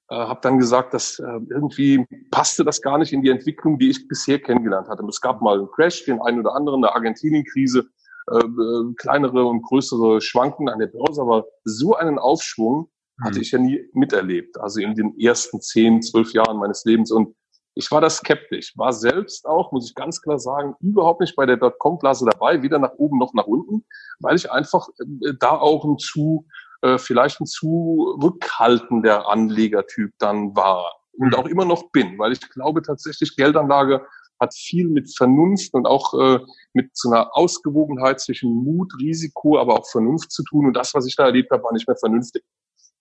äh, 0.09 0.15
habe 0.15 0.39
dann 0.41 0.57
gesagt, 0.57 0.93
dass 0.93 1.19
äh, 1.19 1.39
irgendwie 1.49 2.05
passte 2.31 2.63
das 2.63 2.81
gar 2.81 2.97
nicht 2.97 3.13
in 3.13 3.21
die 3.21 3.29
Entwicklung, 3.29 3.79
die 3.79 3.89
ich 3.89 4.07
bisher 4.07 4.39
kennengelernt 4.39 4.87
hatte. 4.87 5.03
Es 5.07 5.21
gab 5.21 5.41
mal 5.41 5.57
einen 5.57 5.71
Crash, 5.71 6.05
den 6.05 6.21
einen 6.21 6.39
oder 6.39 6.55
anderen, 6.55 6.83
eine 6.83 6.93
Argentinien-Krise, 6.93 7.87
äh, 8.31 8.37
äh, 8.37 8.93
kleinere 8.95 9.45
und 9.45 9.63
größere 9.63 10.21
Schwanken 10.21 10.69
an 10.69 10.79
der 10.79 10.87
Börse, 10.87 11.21
aber 11.21 11.45
so 11.63 11.95
einen 11.95 12.19
Aufschwung 12.19 12.89
hatte 13.21 13.37
mhm. 13.37 13.41
ich 13.41 13.51
ja 13.51 13.59
nie 13.59 13.89
miterlebt. 13.93 14.59
Also 14.59 14.81
in 14.81 14.95
den 14.95 15.17
ersten 15.19 15.61
zehn, 15.61 16.01
zwölf 16.01 16.33
Jahren 16.33 16.57
meines 16.57 16.83
Lebens. 16.85 17.11
Und 17.11 17.35
ich 17.75 17.89
war 17.91 18.01
da 18.01 18.09
skeptisch, 18.09 18.77
war 18.77 18.93
selbst 18.93 19.45
auch, 19.45 19.71
muss 19.71 19.89
ich 19.89 19.95
ganz 19.95 20.21
klar 20.21 20.39
sagen, 20.39 20.75
überhaupt 20.79 21.21
nicht 21.21 21.35
bei 21.35 21.45
der 21.45 21.57
Dotcom-Blase 21.57 22.25
dabei, 22.29 22.61
weder 22.61 22.79
nach 22.79 22.93
oben 22.97 23.17
noch 23.17 23.33
nach 23.33 23.47
unten, 23.47 23.85
weil 24.19 24.35
ich 24.35 24.51
einfach 24.51 24.87
äh, 24.99 25.33
da 25.39 25.57
auch 25.57 25.83
ein 25.85 25.97
zu, 25.97 26.45
äh, 26.81 26.97
vielleicht 26.97 27.39
ein 27.41 27.45
zu 27.45 28.17
rückhaltender 28.21 29.27
Anlegertyp 29.27 30.11
dann 30.19 30.55
war 30.55 30.93
und 31.13 31.29
mhm. 31.29 31.35
auch 31.35 31.47
immer 31.47 31.65
noch 31.65 31.91
bin, 31.91 32.17
weil 32.19 32.31
ich 32.31 32.41
glaube 32.49 32.81
tatsächlich, 32.81 33.35
Geldanlage 33.35 34.05
hat 34.39 34.53
viel 34.53 34.89
mit 34.89 35.15
Vernunft 35.15 35.73
und 35.73 35.85
auch 35.85 36.13
äh, 36.13 36.39
mit 36.73 36.95
so 36.95 37.09
einer 37.09 37.35
Ausgewogenheit 37.35 38.19
zwischen 38.19 38.51
Mut, 38.51 38.93
Risiko, 38.99 39.57
aber 39.57 39.79
auch 39.79 39.89
Vernunft 39.89 40.31
zu 40.31 40.43
tun. 40.43 40.67
Und 40.67 40.73
das, 40.73 40.93
was 40.93 41.07
ich 41.07 41.15
da 41.15 41.25
erlebt 41.25 41.49
habe, 41.51 41.63
war 41.63 41.71
nicht 41.71 41.87
mehr 41.87 41.95
vernünftig. 41.95 42.43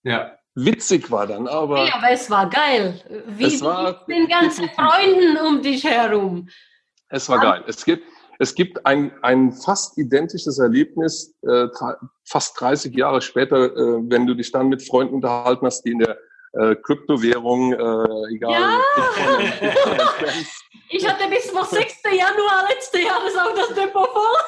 Ja. 0.05 0.37
Witzig 0.55 1.11
war 1.11 1.27
dann, 1.27 1.49
aber. 1.49 1.87
Ja, 1.87 1.95
aber 1.95 2.11
es 2.11 2.29
war 2.29 2.49
geil. 2.51 3.01
Wie, 3.27 3.45
es 3.45 3.63
war, 3.63 4.05
mit 4.07 4.17
den 4.17 4.29
ganzen 4.29 4.69
Freunden 4.71 5.39
um 5.39 5.63
dich 5.63 5.85
herum. 5.85 6.49
Es 7.09 7.29
war 7.29 7.41
geil. 7.41 7.65
Es 7.67 7.85
gibt, 7.85 8.05
Es 8.39 8.55
gibt 8.55 8.85
ein, 8.85 9.13
ein 9.23 9.53
fast 9.53 9.97
identisches 9.99 10.59
Erlebnis, 10.59 11.35
äh, 11.43 11.69
fast 12.25 12.61
30 12.61 12.93
Jahre 12.97 13.23
später, 13.23 13.67
äh, 13.67 14.01
wenn 14.11 14.27
du 14.27 14.35
dich 14.35 14.51
dann 14.51 14.69
mit 14.69 14.83
Freunden 14.83 15.15
unterhalten 15.15 15.65
hast, 15.65 15.83
die 15.83 15.93
in 15.93 16.01
der 16.01 16.19
äh, 16.55 16.75
Kryptowährung, 16.75 17.73
äh, 17.73 18.35
egal. 18.35 18.61
Ja. 18.61 18.81
ich 20.91 21.09
hatte 21.09 21.29
bis 21.29 21.53
zum 21.53 21.65
6. 21.71 22.03
Januar 22.05 22.69
letztes 22.69 23.01
Jahr 23.01 23.21
das 23.25 23.37
auch 23.37 23.55
das 23.55 23.75
Depot 23.77 24.09
voll. 24.09 24.39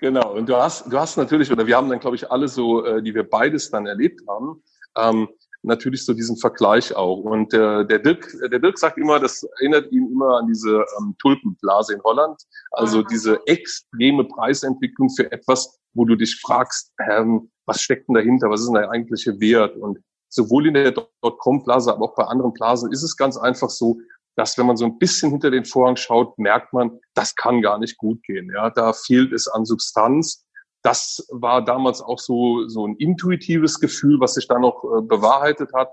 Genau, 0.00 0.34
und 0.34 0.48
du 0.48 0.56
hast, 0.56 0.92
du 0.92 0.98
hast 0.98 1.16
natürlich, 1.16 1.50
oder 1.50 1.66
wir 1.66 1.76
haben 1.76 1.88
dann, 1.88 2.00
glaube 2.00 2.16
ich, 2.16 2.30
alle 2.30 2.48
so, 2.48 2.84
äh, 2.84 3.02
die 3.02 3.14
wir 3.14 3.28
beides 3.28 3.70
dann 3.70 3.86
erlebt 3.86 4.20
haben, 4.28 4.62
ähm, 4.96 5.28
natürlich 5.62 6.04
so 6.04 6.14
diesen 6.14 6.36
Vergleich 6.36 6.94
auch. 6.94 7.18
Und 7.18 7.52
äh, 7.52 7.84
der 7.86 7.98
Dirk, 7.98 8.26
der 8.50 8.58
Dirk 8.58 8.78
sagt 8.78 8.98
immer, 8.98 9.20
das 9.20 9.42
erinnert 9.58 9.90
ihn 9.92 10.10
immer 10.10 10.38
an 10.38 10.46
diese 10.46 10.84
ähm, 10.98 11.14
Tulpenblase 11.20 11.94
in 11.94 12.02
Holland. 12.02 12.40
Also 12.72 13.02
diese 13.02 13.38
extreme 13.46 14.24
Preisentwicklung 14.24 15.10
für 15.10 15.30
etwas, 15.30 15.78
wo 15.92 16.04
du 16.04 16.16
dich 16.16 16.40
fragst, 16.40 16.92
ähm, 17.10 17.50
was 17.66 17.82
steckt 17.82 18.08
denn 18.08 18.14
dahinter? 18.14 18.48
Was 18.50 18.60
ist 18.60 18.68
denn 18.68 18.80
der 18.80 18.90
eigentliche 18.90 19.38
Wert? 19.40 19.76
Und 19.76 19.98
sowohl 20.28 20.68
in 20.68 20.74
der 20.74 20.92
Dotcom-Blase, 20.92 21.92
aber 21.92 22.06
auch 22.06 22.14
bei 22.14 22.24
anderen 22.24 22.52
Blasen 22.54 22.90
ist 22.92 23.02
es 23.02 23.16
ganz 23.16 23.36
einfach 23.36 23.70
so, 23.70 23.98
dass 24.36 24.56
wenn 24.58 24.66
man 24.66 24.76
so 24.76 24.84
ein 24.84 24.98
bisschen 24.98 25.30
hinter 25.30 25.50
den 25.50 25.64
Vorhang 25.64 25.96
schaut, 25.96 26.38
merkt 26.38 26.72
man, 26.72 26.98
das 27.14 27.34
kann 27.34 27.62
gar 27.62 27.78
nicht 27.78 27.98
gut 27.98 28.22
gehen. 28.22 28.50
Ja, 28.54 28.70
da 28.70 28.92
fehlt 28.92 29.32
es 29.32 29.48
an 29.48 29.64
Substanz 29.64 30.44
das 30.82 31.26
war 31.30 31.64
damals 31.64 32.00
auch 32.00 32.18
so, 32.18 32.66
so 32.68 32.86
ein 32.86 32.96
intuitives 32.96 33.80
Gefühl, 33.80 34.20
was 34.20 34.34
sich 34.34 34.48
da 34.48 34.58
noch 34.58 34.84
äh, 34.84 35.02
bewahrheitet 35.02 35.72
hat. 35.74 35.90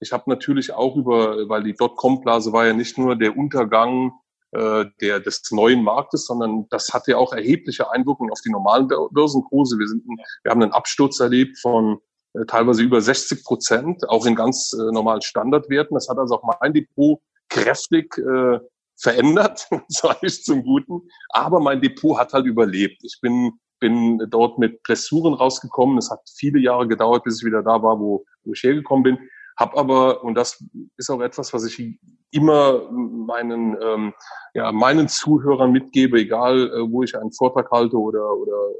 Ich 0.00 0.12
habe 0.12 0.24
natürlich 0.26 0.72
auch 0.72 0.96
über, 0.96 1.48
weil 1.48 1.64
die 1.64 1.74
Dotcom-Blase 1.74 2.52
war 2.52 2.66
ja 2.66 2.72
nicht 2.72 2.98
nur 2.98 3.16
der 3.16 3.36
Untergang 3.36 4.12
äh, 4.52 4.84
der, 5.00 5.20
des 5.20 5.42
neuen 5.50 5.82
Marktes, 5.82 6.26
sondern 6.26 6.68
das 6.70 6.90
hatte 6.92 7.12
ja 7.12 7.16
auch 7.16 7.32
erhebliche 7.32 7.90
Einwirkungen 7.90 8.30
auf 8.30 8.40
die 8.40 8.50
normalen 8.50 8.86
Börsenkurse. 8.86 9.78
Wir, 9.78 9.88
sind, 9.88 10.04
wir 10.06 10.50
haben 10.50 10.62
einen 10.62 10.72
Absturz 10.72 11.18
erlebt 11.18 11.58
von 11.58 11.98
äh, 12.34 12.44
teilweise 12.46 12.82
über 12.82 13.00
60 13.00 13.44
Prozent, 13.44 14.08
auch 14.08 14.24
in 14.24 14.36
ganz 14.36 14.72
äh, 14.72 14.92
normalen 14.92 15.22
Standardwerten. 15.22 15.96
Das 15.96 16.08
hat 16.08 16.18
also 16.18 16.36
auch 16.36 16.58
mein 16.60 16.72
Depot 16.72 17.20
kräftig 17.48 18.16
äh, 18.18 18.60
verändert, 18.96 19.68
sage 19.88 20.26
ich 20.26 20.42
zum 20.44 20.62
Guten. 20.62 21.08
Aber 21.30 21.60
mein 21.60 21.80
Depot 21.80 22.18
hat 22.18 22.32
halt 22.32 22.46
überlebt. 22.46 23.02
Ich 23.02 23.18
bin 23.20 23.58
bin 23.80 24.18
dort 24.30 24.58
mit 24.58 24.82
Blessuren 24.82 25.34
rausgekommen. 25.34 25.98
Es 25.98 26.10
hat 26.10 26.20
viele 26.36 26.58
Jahre 26.58 26.88
gedauert, 26.88 27.24
bis 27.24 27.40
ich 27.40 27.46
wieder 27.46 27.62
da 27.62 27.82
war, 27.82 27.98
wo, 27.98 28.24
wo 28.44 28.52
ich 28.52 28.62
hergekommen 28.62 29.02
bin. 29.02 29.18
Hab 29.56 29.76
aber, 29.76 30.22
und 30.22 30.34
das 30.34 30.64
ist 30.96 31.10
auch 31.10 31.20
etwas, 31.20 31.52
was 31.52 31.64
ich 31.64 31.98
immer 32.30 32.90
meinen, 32.92 33.76
ähm, 33.82 34.14
ja, 34.54 34.70
meinen 34.70 35.08
Zuhörern 35.08 35.72
mitgebe, 35.72 36.18
egal 36.18 36.70
äh, 36.70 36.90
wo 36.90 37.02
ich 37.02 37.16
einen 37.16 37.32
Vortrag 37.32 37.70
halte 37.70 37.96
oder, 37.96 38.36
oder 38.36 38.70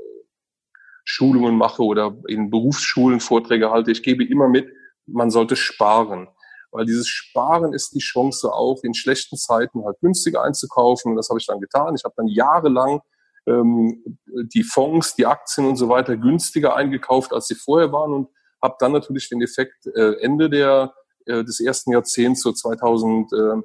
Schulungen 1.05 1.57
mache 1.57 1.83
oder 1.83 2.17
in 2.29 2.51
Berufsschulen 2.51 3.21
Vorträge 3.21 3.71
halte, 3.71 3.91
ich 3.91 4.03
gebe 4.03 4.25
immer 4.25 4.49
mit, 4.49 4.69
man 5.07 5.31
sollte 5.31 5.57
sparen. 5.57 6.29
Weil 6.71 6.85
dieses 6.85 7.09
Sparen 7.09 7.73
ist 7.73 7.95
die 7.95 8.01
Chance 8.01 8.53
auch 8.53 8.83
in 8.83 8.95
schlechten 8.95 9.37
Zeiten 9.37 9.85
halt 9.85 9.99
günstiger 10.01 10.43
einzukaufen. 10.43 11.13
Und 11.13 11.17
das 11.17 11.29
habe 11.31 11.39
ich 11.39 11.47
dann 11.47 11.61
getan. 11.61 11.95
Ich 11.97 12.05
habe 12.05 12.15
dann 12.17 12.29
jahrelang 12.29 13.01
ähm, 13.47 14.19
die 14.27 14.63
Fonds, 14.63 15.15
die 15.15 15.27
Aktien 15.27 15.67
und 15.67 15.77
so 15.77 15.89
weiter 15.89 16.17
günstiger 16.17 16.77
eingekauft, 16.77 17.33
als 17.33 17.47
sie 17.47 17.55
vorher 17.55 17.93
waren 17.93 18.13
und 18.13 18.29
habe 18.63 18.77
dann 18.79 18.93
natürlich 18.93 19.29
den 19.29 19.41
Effekt 19.43 19.87
äh, 19.87 20.21
Ende 20.21 20.51
der, 20.51 20.93
äh, 21.27 21.45
des 21.45 21.61
ersten 21.61 21.93
Jahrzehnts, 21.93 22.43
so 22.43 22.53
2005, 22.53 23.65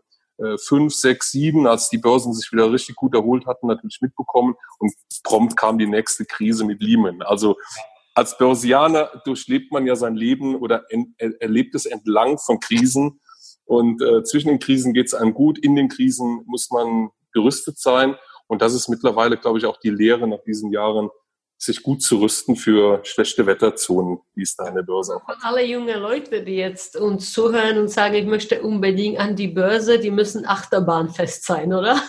6, 0.93 1.31
7, 1.31 1.67
als 1.67 1.89
die 1.89 1.97
Börsen 1.97 2.33
sich 2.33 2.51
wieder 2.51 2.71
richtig 2.71 2.95
gut 2.95 3.15
erholt 3.15 3.45
hatten, 3.45 3.67
natürlich 3.67 3.99
mitbekommen 4.01 4.55
und 4.79 4.93
prompt 5.23 5.57
kam 5.57 5.77
die 5.77 5.87
nächste 5.87 6.25
Krise 6.25 6.63
mit 6.65 6.81
Lehman. 6.81 7.21
Also 7.21 7.57
als 8.13 8.37
Börsianer 8.37 9.21
durchlebt 9.25 9.71
man 9.71 9.85
ja 9.85 9.95
sein 9.95 10.15
Leben 10.15 10.55
oder 10.55 10.85
erlebt 11.39 11.75
es 11.75 11.85
entlang 11.85 12.37
von 12.37 12.59
Krisen 12.59 13.19
und 13.65 14.01
äh, 14.01 14.23
zwischen 14.23 14.49
den 14.49 14.59
Krisen 14.59 14.93
geht 14.93 15.07
es 15.07 15.13
einem 15.13 15.33
gut, 15.33 15.57
in 15.57 15.75
den 15.75 15.89
Krisen 15.89 16.43
muss 16.45 16.69
man 16.69 17.09
gerüstet 17.33 17.79
sein 17.79 18.15
und 18.47 18.61
das 18.61 18.73
ist 18.73 18.89
mittlerweile, 18.89 19.37
glaube 19.37 19.57
ich, 19.57 19.65
auch 19.65 19.77
die 19.77 19.89
Lehre 19.89 20.27
nach 20.27 20.43
diesen 20.45 20.71
Jahren, 20.71 21.09
sich 21.57 21.81
gut 21.81 22.01
zu 22.01 22.17
rüsten 22.17 22.55
für 22.55 22.99
schlechte 23.03 23.45
Wetterzonen, 23.45 24.19
wie 24.35 24.43
es 24.43 24.55
da 24.55 24.67
in 24.67 24.75
der 24.75 24.83
Börse 24.83 25.15
auch 25.15 25.27
hat. 25.27 25.37
Alle 25.43 25.65
junge 25.65 25.97
Leute, 25.97 26.43
die 26.43 26.55
jetzt 26.55 26.97
uns 26.97 27.31
zuhören 27.31 27.77
und 27.77 27.87
sagen, 27.87 28.15
ich 28.15 28.25
möchte 28.25 28.61
unbedingt 28.61 29.19
an 29.19 29.35
die 29.35 29.47
Börse, 29.47 29.97
die 29.99 30.11
müssen 30.11 30.45
achterbahnfest 30.45 31.45
sein, 31.45 31.73
oder? 31.73 32.01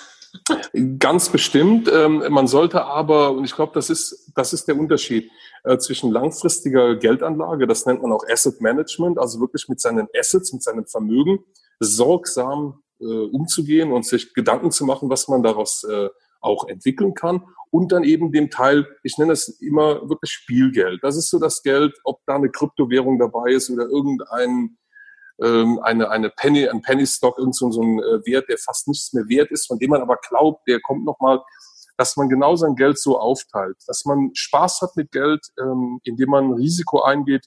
Ganz 0.99 1.29
bestimmt. 1.31 1.91
Ähm, 1.93 2.25
man 2.31 2.47
sollte 2.47 2.85
aber, 2.85 3.33
und 3.33 3.45
ich 3.45 3.55
glaube, 3.55 3.73
das 3.75 3.91
ist, 3.91 4.33
das 4.35 4.53
ist 4.53 4.67
der 4.67 4.79
Unterschied 4.79 5.31
äh, 5.65 5.79
zwischen 5.79 6.11
langfristiger 6.11 6.97
Geldanlage, 6.97 7.67
das 7.67 7.87
nennt 7.87 8.03
man 8.03 8.13
auch 8.13 8.25
Asset 8.29 8.61
Management, 8.61 9.19
also 9.19 9.41
wirklich 9.41 9.69
mit 9.69 9.81
seinen 9.81 10.09
Assets, 10.19 10.53
mit 10.53 10.63
seinem 10.63 10.87
Vermögen 10.87 11.39
sorgsam 11.81 12.83
äh, 13.01 13.05
umzugehen 13.05 13.93
und 13.93 14.05
sich 14.05 14.35
Gedanken 14.35 14.71
zu 14.71 14.85
machen, 14.85 15.09
was 15.11 15.29
man 15.29 15.43
daraus 15.43 15.85
äh, 15.85 16.09
auch 16.41 16.69
entwickeln 16.69 17.15
kann. 17.15 17.45
Und 17.71 17.91
dann 17.91 18.05
eben 18.05 18.31
dem 18.31 18.51
Teil, 18.51 18.87
ich 19.03 19.19
nenne 19.19 19.33
es 19.33 19.49
immer 19.61 20.09
wirklich 20.09 20.31
Spielgeld. 20.31 21.03
Das 21.03 21.17
ist 21.17 21.31
so 21.31 21.41
das 21.41 21.63
Geld, 21.63 21.95
ob 22.05 22.21
da 22.27 22.37
eine 22.37 22.51
Kryptowährung 22.51 23.19
dabei 23.19 23.51
ist 23.51 23.71
oder 23.71 23.87
irgendein 23.89 24.77
ähm, 25.43 25.81
eine, 25.83 26.11
eine 26.11 26.31
Penny, 26.31 26.69
ein 26.69 26.83
Penny 26.83 27.07
Stock, 27.07 27.39
irgend 27.39 27.57
so, 27.57 27.71
so 27.71 27.83
ein 27.83 27.99
äh, 27.99 28.27
Wert, 28.27 28.49
der 28.49 28.59
fast 28.59 28.89
nichts 28.89 29.13
mehr 29.13 29.29
wert 29.29 29.51
ist, 29.51 29.67
von 29.67 29.79
dem 29.79 29.91
man 29.91 30.03
aber 30.03 30.17
glaubt, 30.29 30.67
der 30.69 30.81
kommt 30.81 31.05
nochmal, 31.05 31.41
dass 31.97 32.17
man 32.17 32.29
genau 32.29 32.57
sein 32.57 32.75
Geld 32.75 32.99
so 32.99 33.19
aufteilt, 33.19 33.77
dass 33.87 34.05
man 34.05 34.31
Spaß 34.35 34.83
hat 34.83 34.97
mit 34.97 35.11
Geld, 35.13 35.47
ähm, 35.61 36.01
indem 36.05 36.31
man 36.31 36.53
Risiko 36.53 37.03
eingeht, 37.03 37.47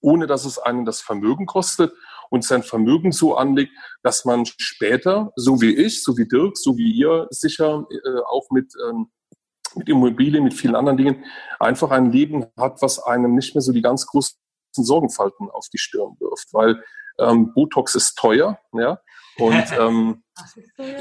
ohne 0.00 0.26
dass 0.26 0.44
es 0.44 0.58
einen 0.58 0.84
das 0.84 1.00
Vermögen 1.00 1.46
kostet 1.46 1.92
und 2.30 2.44
sein 2.44 2.62
Vermögen 2.62 3.12
so 3.12 3.36
anlegt, 3.36 3.72
dass 4.02 4.24
man 4.24 4.44
später, 4.46 5.32
so 5.34 5.60
wie 5.60 5.74
ich, 5.74 6.02
so 6.02 6.16
wie 6.16 6.28
Dirk, 6.28 6.56
so 6.56 6.76
wie 6.76 6.92
ihr, 6.92 7.26
sicher 7.30 7.84
äh, 7.90 8.20
auch 8.28 8.50
mit, 8.50 8.72
ähm, 8.88 9.10
mit 9.74 9.88
Immobilien, 9.88 10.44
mit 10.44 10.54
vielen 10.54 10.76
anderen 10.76 10.96
Dingen, 10.96 11.24
einfach 11.58 11.90
ein 11.90 12.12
Leben 12.12 12.46
hat, 12.56 12.80
was 12.80 13.02
einem 13.02 13.34
nicht 13.34 13.54
mehr 13.54 13.62
so 13.62 13.72
die 13.72 13.82
ganz 13.82 14.06
großen 14.06 14.38
Sorgenfalten 14.84 15.50
auf 15.50 15.68
die 15.72 15.78
Stirn 15.78 16.16
wirft, 16.18 16.52
weil 16.52 16.82
ähm, 17.18 17.52
Botox 17.54 17.94
ist 17.94 18.16
teuer, 18.16 18.58
ja, 18.72 19.00
und 19.38 19.64
ähm, 19.78 20.22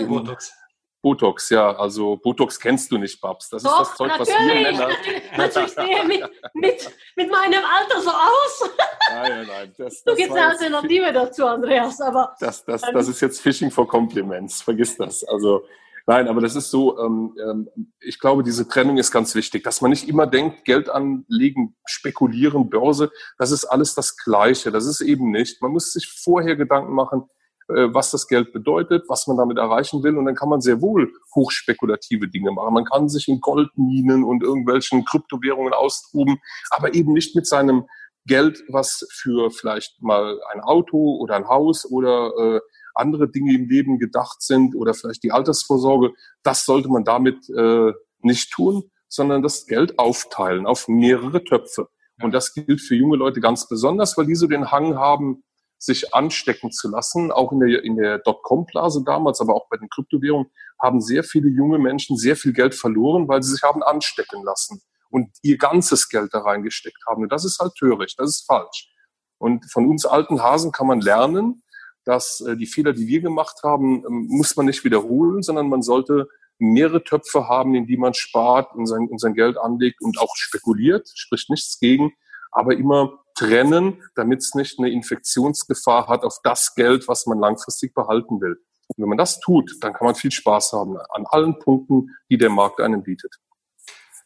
Botox. 0.07 0.53
Botox, 1.01 1.49
ja, 1.51 1.75
also 1.75 2.17
Botox 2.17 2.59
kennst 2.59 2.91
du 2.91 2.97
nicht, 2.97 3.21
Babs. 3.21 3.49
Das 3.49 3.63
Doch, 3.63 3.81
ist 3.81 3.89
das 3.91 3.97
Zeug, 3.97 4.11
was 4.17 4.27
wir 4.27 4.61
Männer. 4.61 4.89
Natürlich, 5.37 5.71
sehe 5.71 6.03
mit, 6.05 6.21
mit, 6.53 6.91
mit 7.15 7.31
meinem 7.31 7.63
Alter 7.63 8.01
so 8.01 8.09
aus. 8.09 8.69
Nein, 9.09 9.31
nein, 9.31 9.47
nein. 9.47 9.75
Das, 9.77 10.03
du 10.03 10.15
gibst 10.15 10.35
eine 10.35 10.47
Alternative 10.47 11.13
dazu, 11.13 11.45
Andreas, 11.45 12.01
aber. 12.01 12.35
Das, 12.39 12.65
das, 12.65 12.83
ähm, 12.83 12.89
das 12.93 13.07
ist 13.07 13.21
jetzt 13.21 13.39
Fishing 13.39 13.71
for 13.71 13.87
Compliments, 13.87 14.61
vergiss 14.61 14.97
das. 14.97 15.23
Also, 15.23 15.65
nein, 16.07 16.27
aber 16.27 16.41
das 16.41 16.55
ist 16.55 16.71
so, 16.71 16.99
ähm, 16.99 17.35
ähm, 17.39 17.69
ich 17.99 18.19
glaube, 18.19 18.43
diese 18.43 18.67
Trennung 18.67 18.97
ist 18.97 19.11
ganz 19.11 19.35
wichtig, 19.35 19.63
dass 19.63 19.81
man 19.81 19.91
nicht 19.91 20.07
immer 20.09 20.25
denkt, 20.25 20.65
Geld 20.65 20.89
anlegen, 20.89 21.75
spekulieren, 21.85 22.69
Börse, 22.69 23.11
das 23.37 23.51
ist 23.51 23.65
alles 23.65 23.93
das 23.93 24.17
Gleiche. 24.17 24.71
Das 24.71 24.85
ist 24.85 25.01
eben 25.01 25.31
nicht. 25.31 25.61
Man 25.61 25.71
muss 25.71 25.93
sich 25.93 26.07
vorher 26.23 26.55
Gedanken 26.55 26.93
machen, 26.93 27.29
äh, 27.69 27.93
was 27.93 28.11
das 28.11 28.27
Geld 28.27 28.53
bedeutet, 28.53 29.03
was 29.09 29.27
man 29.27 29.35
damit 29.35 29.57
erreichen 29.57 30.01
will. 30.01 30.17
Und 30.17 30.25
dann 30.25 30.35
kann 30.35 30.49
man 30.49 30.61
sehr 30.61 30.81
wohl 30.81 31.11
hochspekulative 31.35 32.29
Dinge 32.29 32.51
machen. 32.51 32.73
Man 32.73 32.85
kann 32.85 33.09
sich 33.09 33.27
in 33.27 33.41
Goldminen 33.41 34.23
und 34.23 34.41
irgendwelchen 34.41 35.03
Kryptowährungen 35.03 35.73
austoben, 35.73 36.39
aber 36.69 36.93
eben 36.93 37.11
nicht 37.11 37.35
mit 37.35 37.45
seinem 37.45 37.85
Geld, 38.25 38.63
was 38.69 39.05
für 39.11 39.51
vielleicht 39.51 40.01
mal 40.01 40.39
ein 40.53 40.61
Auto 40.61 41.17
oder 41.17 41.35
ein 41.35 41.47
Haus 41.47 41.89
oder 41.89 42.31
äh, 42.37 42.59
andere 42.97 43.29
Dinge 43.29 43.53
im 43.53 43.67
Leben 43.67 43.99
gedacht 43.99 44.41
sind 44.41 44.75
oder 44.75 44.93
vielleicht 44.93 45.23
die 45.23 45.31
Altersvorsorge. 45.31 46.13
Das 46.43 46.65
sollte 46.65 46.89
man 46.89 47.03
damit 47.03 47.49
äh, 47.49 47.93
nicht 48.21 48.51
tun, 48.51 48.91
sondern 49.07 49.41
das 49.41 49.65
Geld 49.65 49.99
aufteilen 49.99 50.65
auf 50.65 50.87
mehrere 50.87 51.43
Töpfe. 51.43 51.87
Und 52.21 52.33
das 52.33 52.53
gilt 52.53 52.81
für 52.81 52.95
junge 52.95 53.17
Leute 53.17 53.41
ganz 53.41 53.67
besonders, 53.67 54.17
weil 54.17 54.25
die 54.25 54.35
so 54.35 54.47
den 54.47 54.71
Hang 54.71 54.95
haben, 54.95 55.43
sich 55.79 56.13
anstecken 56.15 56.71
zu 56.71 56.89
lassen. 56.89 57.31
Auch 57.31 57.51
in 57.51 57.59
der, 57.59 57.83
in 57.83 57.95
der 57.97 58.19
Dotcom-Blase 58.19 59.03
damals, 59.05 59.39
aber 59.41 59.55
auch 59.55 59.69
bei 59.69 59.77
den 59.77 59.89
Kryptowährungen 59.89 60.51
haben 60.81 61.01
sehr 61.01 61.23
viele 61.23 61.49
junge 61.49 61.79
Menschen 61.79 62.17
sehr 62.17 62.35
viel 62.35 62.53
Geld 62.53 62.75
verloren, 62.75 63.27
weil 63.27 63.43
sie 63.43 63.51
sich 63.51 63.63
haben 63.63 63.83
anstecken 63.83 64.43
lassen 64.43 64.81
und 65.09 65.29
ihr 65.41 65.57
ganzes 65.57 66.09
Geld 66.09 66.33
da 66.33 66.39
reingesteckt 66.39 67.03
haben. 67.07 67.23
Und 67.23 67.31
das 67.31 67.45
ist 67.45 67.59
halt 67.59 67.73
töricht, 67.75 68.19
das 68.19 68.29
ist 68.29 68.45
falsch. 68.45 68.89
Und 69.37 69.71
von 69.71 69.87
uns 69.87 70.05
alten 70.05 70.41
Hasen 70.41 70.71
kann 70.71 70.87
man 70.87 71.01
lernen, 71.01 71.63
dass 72.07 72.41
äh, 72.41 72.55
die 72.55 72.65
Fehler, 72.65 72.93
die 72.93 73.07
wir 73.07 73.21
gemacht 73.21 73.57
haben, 73.63 74.03
ähm, 74.05 74.27
muss 74.29 74.55
man 74.55 74.65
nicht 74.65 74.83
wiederholen, 74.83 75.43
sondern 75.43 75.69
man 75.69 75.81
sollte 75.81 76.29
mehrere 76.57 77.03
Töpfe 77.03 77.47
haben, 77.47 77.75
in 77.75 77.85
die 77.85 77.97
man 77.97 78.13
spart 78.13 78.73
und 78.73 78.87
sein, 78.87 79.07
und 79.07 79.19
sein 79.19 79.33
Geld 79.33 79.57
anlegt 79.57 80.01
und 80.01 80.19
auch 80.19 80.35
spekuliert, 80.35 81.09
spricht 81.13 81.49
nichts 81.49 81.79
gegen, 81.79 82.13
aber 82.51 82.75
immer 82.75 83.19
trennen, 83.35 84.01
damit 84.15 84.39
es 84.39 84.55
nicht 84.55 84.79
eine 84.79 84.89
Infektionsgefahr 84.89 86.07
hat 86.07 86.23
auf 86.23 86.37
das 86.43 86.73
Geld, 86.73 87.07
was 87.07 87.27
man 87.27 87.39
langfristig 87.39 87.93
behalten 87.93 88.41
will. 88.41 88.57
Und 88.87 89.03
wenn 89.03 89.09
man 89.09 89.17
das 89.17 89.39
tut, 89.39 89.71
dann 89.81 89.93
kann 89.93 90.05
man 90.05 90.15
viel 90.15 90.31
Spaß 90.31 90.73
haben 90.73 90.97
an 90.97 91.25
allen 91.27 91.59
Punkten, 91.59 92.15
die 92.31 92.37
der 92.37 92.49
Markt 92.49 92.79
einem 92.79 93.03
bietet. 93.03 93.35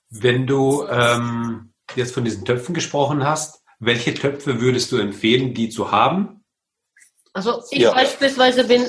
Wenn 0.10 0.46
du 0.46 0.86
ähm, 0.88 1.74
jetzt 1.96 2.14
von 2.14 2.24
diesen 2.24 2.46
Töpfen 2.46 2.76
gesprochen 2.76 3.26
hast, 3.26 3.64
welche 3.80 4.14
Töpfe 4.14 4.62
würdest 4.62 4.92
du 4.92 4.98
empfehlen, 4.98 5.54
die 5.54 5.70
zu 5.70 5.92
haben? 5.92 6.41
Also 7.34 7.62
ich 7.72 7.80
ja. 7.80 7.94
beispielsweise 7.94 8.66
bin 8.66 8.86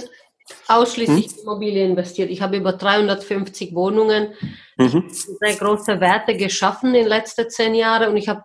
ausschließlich 0.69 1.27
hm? 1.27 1.39
Immobilien 1.43 1.91
investiert. 1.91 2.31
Ich 2.31 2.43
habe 2.43 2.57
über 2.57 2.73
350 2.73 3.75
Wohnungen, 3.75 4.35
mhm. 4.77 5.09
sehr 5.09 5.55
große 5.57 6.01
Werte 6.01 6.37
geschaffen 6.37 6.89
in 6.89 7.03
den 7.03 7.07
letzten 7.07 7.49
zehn 7.49 7.75
Jahren 7.75 8.11
und 8.11 8.17
ich 8.17 8.29
habe, 8.29 8.43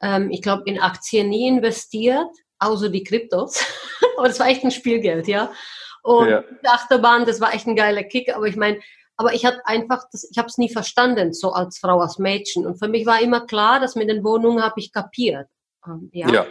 ähm, 0.00 0.30
ich 0.30 0.42
glaube, 0.42 0.62
in 0.66 0.80
Aktien 0.80 1.28
nie 1.28 1.48
investiert, 1.48 2.30
außer 2.58 2.88
die 2.88 3.04
Kryptos. 3.04 3.64
aber 4.16 4.28
das 4.28 4.40
war 4.40 4.48
echt 4.48 4.64
ein 4.64 4.70
Spielgeld, 4.70 5.28
ja. 5.28 5.52
Und 6.02 6.28
ja. 6.28 6.42
die 6.42 6.68
Achterbahn, 6.68 7.26
das 7.26 7.40
war 7.40 7.52
echt 7.54 7.66
ein 7.66 7.76
geiler 7.76 8.04
Kick, 8.04 8.34
aber 8.34 8.46
ich 8.46 8.56
meine, 8.56 8.80
aber 9.16 9.34
ich 9.34 9.44
hatte 9.44 9.60
einfach, 9.64 10.04
das, 10.12 10.28
ich 10.30 10.38
habe 10.38 10.46
es 10.46 10.58
nie 10.58 10.72
verstanden, 10.72 11.34
so 11.34 11.52
als 11.52 11.78
Frau, 11.78 12.00
als 12.00 12.18
Mädchen. 12.18 12.66
Und 12.66 12.78
für 12.78 12.86
mich 12.86 13.04
war 13.04 13.20
immer 13.20 13.46
klar, 13.46 13.80
dass 13.80 13.96
mit 13.96 14.08
den 14.08 14.22
Wohnungen 14.22 14.62
habe 14.62 14.78
ich 14.78 14.92
kapiert. 14.92 15.48
Ähm, 15.84 16.08
ja. 16.12 16.28
ja. 16.28 16.46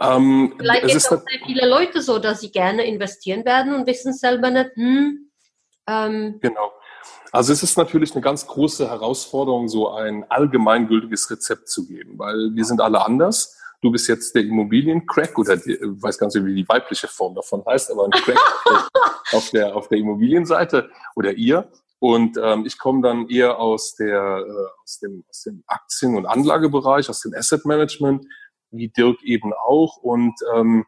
Ähm, 0.00 0.54
Vielleicht 0.58 0.86
geht 0.86 0.96
es 0.96 1.06
auch 1.06 1.20
sehr 1.20 1.46
viele 1.46 1.68
Leute 1.68 2.00
so, 2.02 2.18
dass 2.18 2.40
sie 2.40 2.50
gerne 2.50 2.84
investieren 2.84 3.44
werden 3.44 3.74
und 3.74 3.86
wissen 3.86 4.12
selber 4.12 4.50
nicht, 4.50 4.70
hm, 4.74 5.30
ähm, 5.86 6.38
Genau. 6.40 6.72
Also 7.32 7.52
es 7.52 7.62
ist 7.62 7.76
natürlich 7.76 8.12
eine 8.12 8.22
ganz 8.22 8.46
große 8.46 8.88
Herausforderung, 8.88 9.68
so 9.68 9.90
ein 9.90 10.24
allgemeingültiges 10.28 11.30
Rezept 11.30 11.68
zu 11.68 11.86
geben, 11.86 12.18
weil 12.18 12.50
wir 12.54 12.64
sind 12.64 12.80
alle 12.80 13.04
anders. 13.04 13.56
Du 13.82 13.90
bist 13.90 14.08
jetzt 14.08 14.34
der 14.34 14.42
Immobiliencrack 14.42 15.38
oder 15.38 15.56
die, 15.56 15.74
ich 15.74 16.02
weiß 16.02 16.18
gar 16.18 16.26
nicht, 16.26 16.44
wie 16.44 16.54
die 16.54 16.68
weibliche 16.68 17.08
Form 17.08 17.34
davon 17.34 17.64
heißt, 17.64 17.90
aber 17.92 18.06
ein 18.06 18.10
Crack 18.10 18.38
auf 19.32 19.50
der, 19.50 19.76
auf 19.76 19.88
der 19.88 19.98
Immobilienseite 19.98 20.90
oder 21.14 21.32
ihr. 21.32 21.70
Und 21.98 22.38
ähm, 22.42 22.64
ich 22.66 22.78
komme 22.78 23.02
dann 23.02 23.28
eher 23.28 23.58
aus, 23.58 23.94
der, 23.94 24.44
äh, 24.46 24.82
aus, 24.82 24.98
dem, 24.98 25.22
aus 25.28 25.42
dem 25.42 25.62
Aktien- 25.66 26.16
und 26.16 26.26
Anlagebereich, 26.26 27.08
aus 27.08 27.20
dem 27.20 27.34
Asset 27.34 27.64
Management, 27.64 28.26
wie 28.70 28.88
Dirk 28.88 29.22
eben 29.22 29.52
auch. 29.52 29.96
Und 29.96 30.34
ähm, 30.54 30.84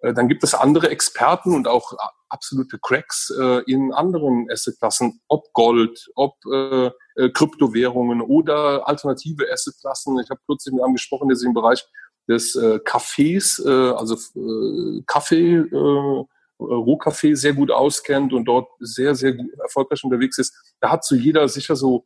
äh, 0.00 0.12
dann 0.12 0.28
gibt 0.28 0.44
es 0.44 0.54
andere 0.54 0.90
Experten 0.90 1.54
und 1.54 1.68
auch 1.68 1.92
absolute 2.28 2.78
Cracks 2.78 3.32
äh, 3.38 3.62
in 3.70 3.92
anderen 3.92 4.46
Assetklassen, 4.50 5.20
ob 5.28 5.52
Gold, 5.52 6.10
ob 6.14 6.34
äh, 6.52 6.90
äh, 7.16 7.30
Kryptowährungen 7.30 8.20
oder 8.20 8.86
alternative 8.86 9.50
Assetklassen. 9.52 10.18
Ich 10.20 10.30
habe 10.30 10.40
kürzlich 10.46 10.74
mit 10.74 10.82
einem 10.82 10.94
gesprochen, 10.94 11.28
der 11.28 11.36
sich 11.36 11.46
im 11.46 11.54
Bereich 11.54 11.84
des 12.28 12.54
äh, 12.54 12.78
Kaffees, 12.84 13.62
äh, 13.64 13.70
also 13.70 14.14
äh, 14.14 15.02
Kaffee, 15.06 15.56
äh, 15.56 16.24
Rohkaffee 16.60 17.34
sehr 17.34 17.54
gut 17.54 17.70
auskennt 17.70 18.32
und 18.32 18.44
dort 18.44 18.68
sehr, 18.80 19.14
sehr 19.14 19.36
erfolgreich 19.62 20.02
unterwegs 20.04 20.38
ist. 20.38 20.54
Da 20.80 20.90
hat 20.90 21.04
so 21.04 21.14
jeder 21.14 21.48
sicher 21.48 21.76
so 21.76 22.04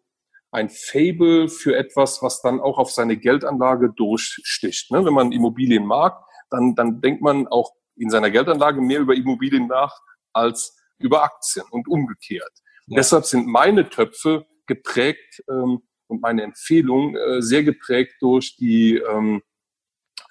ein 0.53 0.69
Fable 0.69 1.49
für 1.49 1.75
etwas, 1.77 2.23
was 2.23 2.43
dann 2.43 2.61
auch 2.61 2.79
auf 2.79 2.93
seine 2.93 3.17
Geldanlage 3.17 3.91
durchsticht. 3.91 4.91
Ne? 4.91 5.05
Wenn 5.05 5.15
man 5.15 5.33
Immobilien 5.33 5.87
mag, 5.87 6.23
dann, 6.51 6.75
dann 6.75 7.01
denkt 7.01 7.23
man 7.23 7.49
auch 7.49 7.73
in 7.97 8.11
seiner 8.11 8.31
Geldanlage 8.31 8.81
mehr 8.81 9.01
über 9.01 9.15
Immobilien 9.15 9.67
nach 9.67 9.99
als 10.33 10.77
über 10.99 11.25
Aktien 11.25 11.65
und 11.71 11.89
umgekehrt. 11.89 12.53
Ja. 12.87 12.97
Deshalb 12.99 13.25
sind 13.25 13.47
meine 13.47 13.89
Töpfe 13.89 14.47
geprägt 14.67 15.43
ähm, 15.49 15.83
und 16.07 16.21
meine 16.21 16.43
Empfehlungen 16.43 17.17
äh, 17.17 17.43
sehr 17.43 17.65
geprägt 17.65 18.17
durch 18.21 18.57
die 18.57 18.97
ähm, 18.97 19.43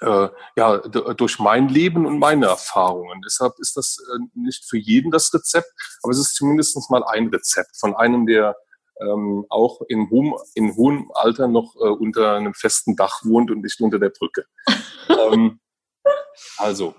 äh, 0.02 0.30
ja, 0.56 0.78
durch 0.78 1.40
mein 1.40 1.68
Leben 1.68 2.06
und 2.06 2.20
meine 2.20 2.48
Erfahrungen. 2.48 3.22
Deshalb 3.24 3.54
ist 3.60 3.78
das 3.78 3.98
äh, 4.14 4.20
nicht 4.34 4.68
für 4.68 4.78
jeden 4.78 5.12
das 5.12 5.34
Rezept, 5.34 5.72
aber 6.02 6.12
es 6.12 6.20
ist 6.20 6.36
zumindest 6.36 6.78
mal 6.90 7.04
ein 7.04 7.28
Rezept 7.28 7.78
von 7.80 7.96
einem, 7.96 8.26
der 8.26 8.56
ähm, 9.02 9.46
auch 9.50 9.82
in 9.88 10.10
hohem, 10.10 10.36
in 10.56 10.76
hohem 10.76 11.12
Alter 11.14 11.48
noch 11.48 11.76
äh, 11.76 11.90
unter 11.90 12.36
einem 12.36 12.54
festen 12.54 12.96
Dach 12.96 13.22
wohnt 13.24 13.52
und 13.52 13.62
nicht 13.62 13.80
unter 13.82 14.00
der 14.00 14.10
Brücke. 14.10 14.46
ähm, 15.10 15.60
also, 16.58 16.96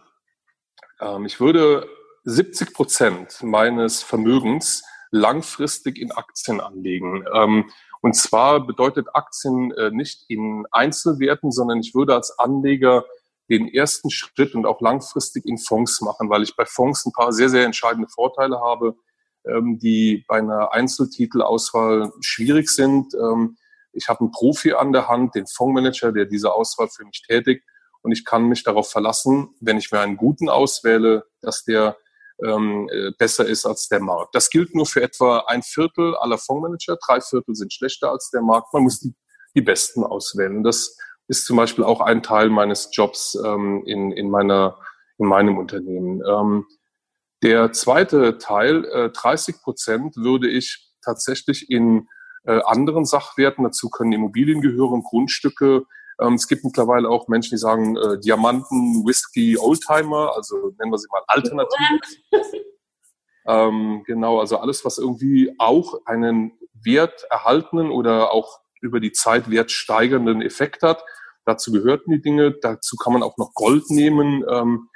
ähm, 1.01 1.27
ich 1.27 1.41
würde 1.41 1.89
70 2.25 2.75
Prozent 2.75 3.43
meines 3.43 4.03
Vermögens 4.03 4.85
langfristig 5.11 5.99
in 5.99 6.13
Aktien 6.13 6.61
anlegen. 6.61 7.25
Ähm, 7.35 7.71
und 8.01 8.17
zwar 8.17 8.67
bedeutet 8.67 9.09
Aktien 9.15 9.73
äh, 9.73 9.91
nicht 9.91 10.25
in 10.29 10.67
Einzelwerten, 10.73 11.53
sondern 11.53 11.81
ich 11.81 11.95
würde 11.95 12.15
als 12.15 12.39
Anleger 12.39 13.05
den 13.49 13.69
ersten 13.69 14.11
Schritt 14.11 14.55
und 14.55 14.67
auch 14.67 14.81
langfristig 14.81 15.45
in 15.47 15.59
Fonds 15.59 16.01
machen, 16.01 16.31
weil 16.31 16.43
ich 16.43 16.57
bei 16.57 16.65
Fonds 16.65 17.05
ein 17.05 17.13
paar 17.13 17.33
sehr, 17.33 17.49
sehr 17.49 17.65
entscheidende 17.65 18.09
Vorteile 18.09 18.61
habe, 18.61 18.97
die 19.45 20.25
bei 20.29 20.39
einer 20.39 20.73
Einzeltitelauswahl 20.73 22.13
schwierig 22.21 22.69
sind. 22.69 23.15
Ähm, 23.15 23.57
ich 23.93 24.09
habe 24.09 24.21
einen 24.21 24.31
Profi 24.31 24.73
an 24.73 24.93
der 24.93 25.09
Hand, 25.09 25.35
den 25.35 25.47
Fondsmanager, 25.47 26.13
der 26.13 26.27
diese 26.27 26.53
Auswahl 26.53 26.89
für 26.89 27.05
mich 27.05 27.23
tätigt. 27.27 27.65
Und 28.03 28.13
ich 28.13 28.25
kann 28.25 28.45
mich 28.45 28.65
darauf 28.65 28.91
verlassen, 28.91 29.55
wenn 29.61 29.79
ich 29.79 29.91
mir 29.93 30.01
einen 30.01 30.17
guten 30.17 30.49
auswähle, 30.49 31.25
dass 31.41 31.65
der 31.65 31.97
ähm, 32.45 32.89
äh, 32.93 33.13
besser 33.17 33.47
ist 33.47 33.67
als 33.67 33.89
der 33.89 34.01
Markt. 34.01 34.35
Das 34.35 34.51
gilt 34.51 34.75
nur 34.75 34.87
für 34.87 35.03
etwa 35.03 35.45
ein 35.47 35.63
Viertel 35.63 36.17
aller 36.17 36.39
Fondsmanager. 36.39 36.97
Drei 37.05 37.21
Viertel 37.21 37.55
sind 37.55 37.73
schlechter 37.73 38.11
als 38.11 38.31
der 38.31 38.43
Markt. 38.43 38.73
Man 38.73 38.83
muss 38.83 39.01
die, 39.01 39.15
die 39.55 39.61
Besten 39.61 40.05
auswählen. 40.05 40.65
Das 40.65 40.97
ist 41.29 41.47
zum 41.47 41.57
Beispiel 41.57 41.85
auch 41.85 42.01
ein 42.01 42.23
Teil 42.23 42.49
meines 42.49 42.91
Jobs 42.93 43.39
ähm, 43.45 43.85
in, 43.87 44.11
in, 44.13 44.31
meiner, 44.31 44.79
in 45.19 45.27
meinem 45.27 45.59
Unternehmen. 45.59 46.23
Der 47.43 47.73
zweite 47.73 48.39
Teil, 48.39 48.85
äh, 48.85 49.11
30 49.11 49.63
Prozent, 49.63 50.17
würde 50.17 50.49
ich 50.49 50.93
tatsächlich 51.05 51.71
in 51.71 52.09
äh, 52.45 52.61
anderen 52.65 53.05
Sachwerten, 53.05 53.65
dazu 53.65 53.91
können 53.91 54.13
Immobilien 54.13 54.61
gehören, 54.61 55.03
Grundstücke, 55.03 55.85
ähm, 56.21 56.35
es 56.35 56.47
gibt 56.47 56.65
mittlerweile 56.65 57.09
auch 57.09 57.29
Menschen, 57.29 57.51
die 57.51 57.59
sagen 57.59 57.97
äh, 57.97 58.19
Diamanten, 58.21 59.05
Whisky, 59.05 59.59
Oldtimer, 59.59 60.33
also 60.35 60.73
nennen 60.79 60.93
wir 60.93 60.99
sie 60.99 61.09
mal 61.11 61.23
alternativ. 61.27 62.01
ähm, 63.47 64.03
genau, 64.07 64.41
also 64.41 64.59
alles, 64.59 64.85
was 64.85 64.99
irgendwie 64.99 65.55
auch 65.59 66.05
einen 66.05 66.53
Wert 66.85 67.25
erhaltenen 67.31 67.91
oder 67.91 68.33
auch 68.33 68.61
über 68.81 69.01
die 69.01 69.13
Zeit 69.13 69.51
wertsteigernden 69.51 70.43
Effekt 70.43 70.83
hat. 70.83 71.05
Dazu 71.45 71.73
gehörten 71.73 72.11
die 72.11 72.23
Dinge. 72.23 72.53
Dazu 72.61 72.97
kann 72.97 73.13
man 73.13 73.23
auch 73.23 73.37
noch 73.37 73.53
Gold 73.55 73.91
nehmen. 73.91 74.45
Ähm, 74.49 74.89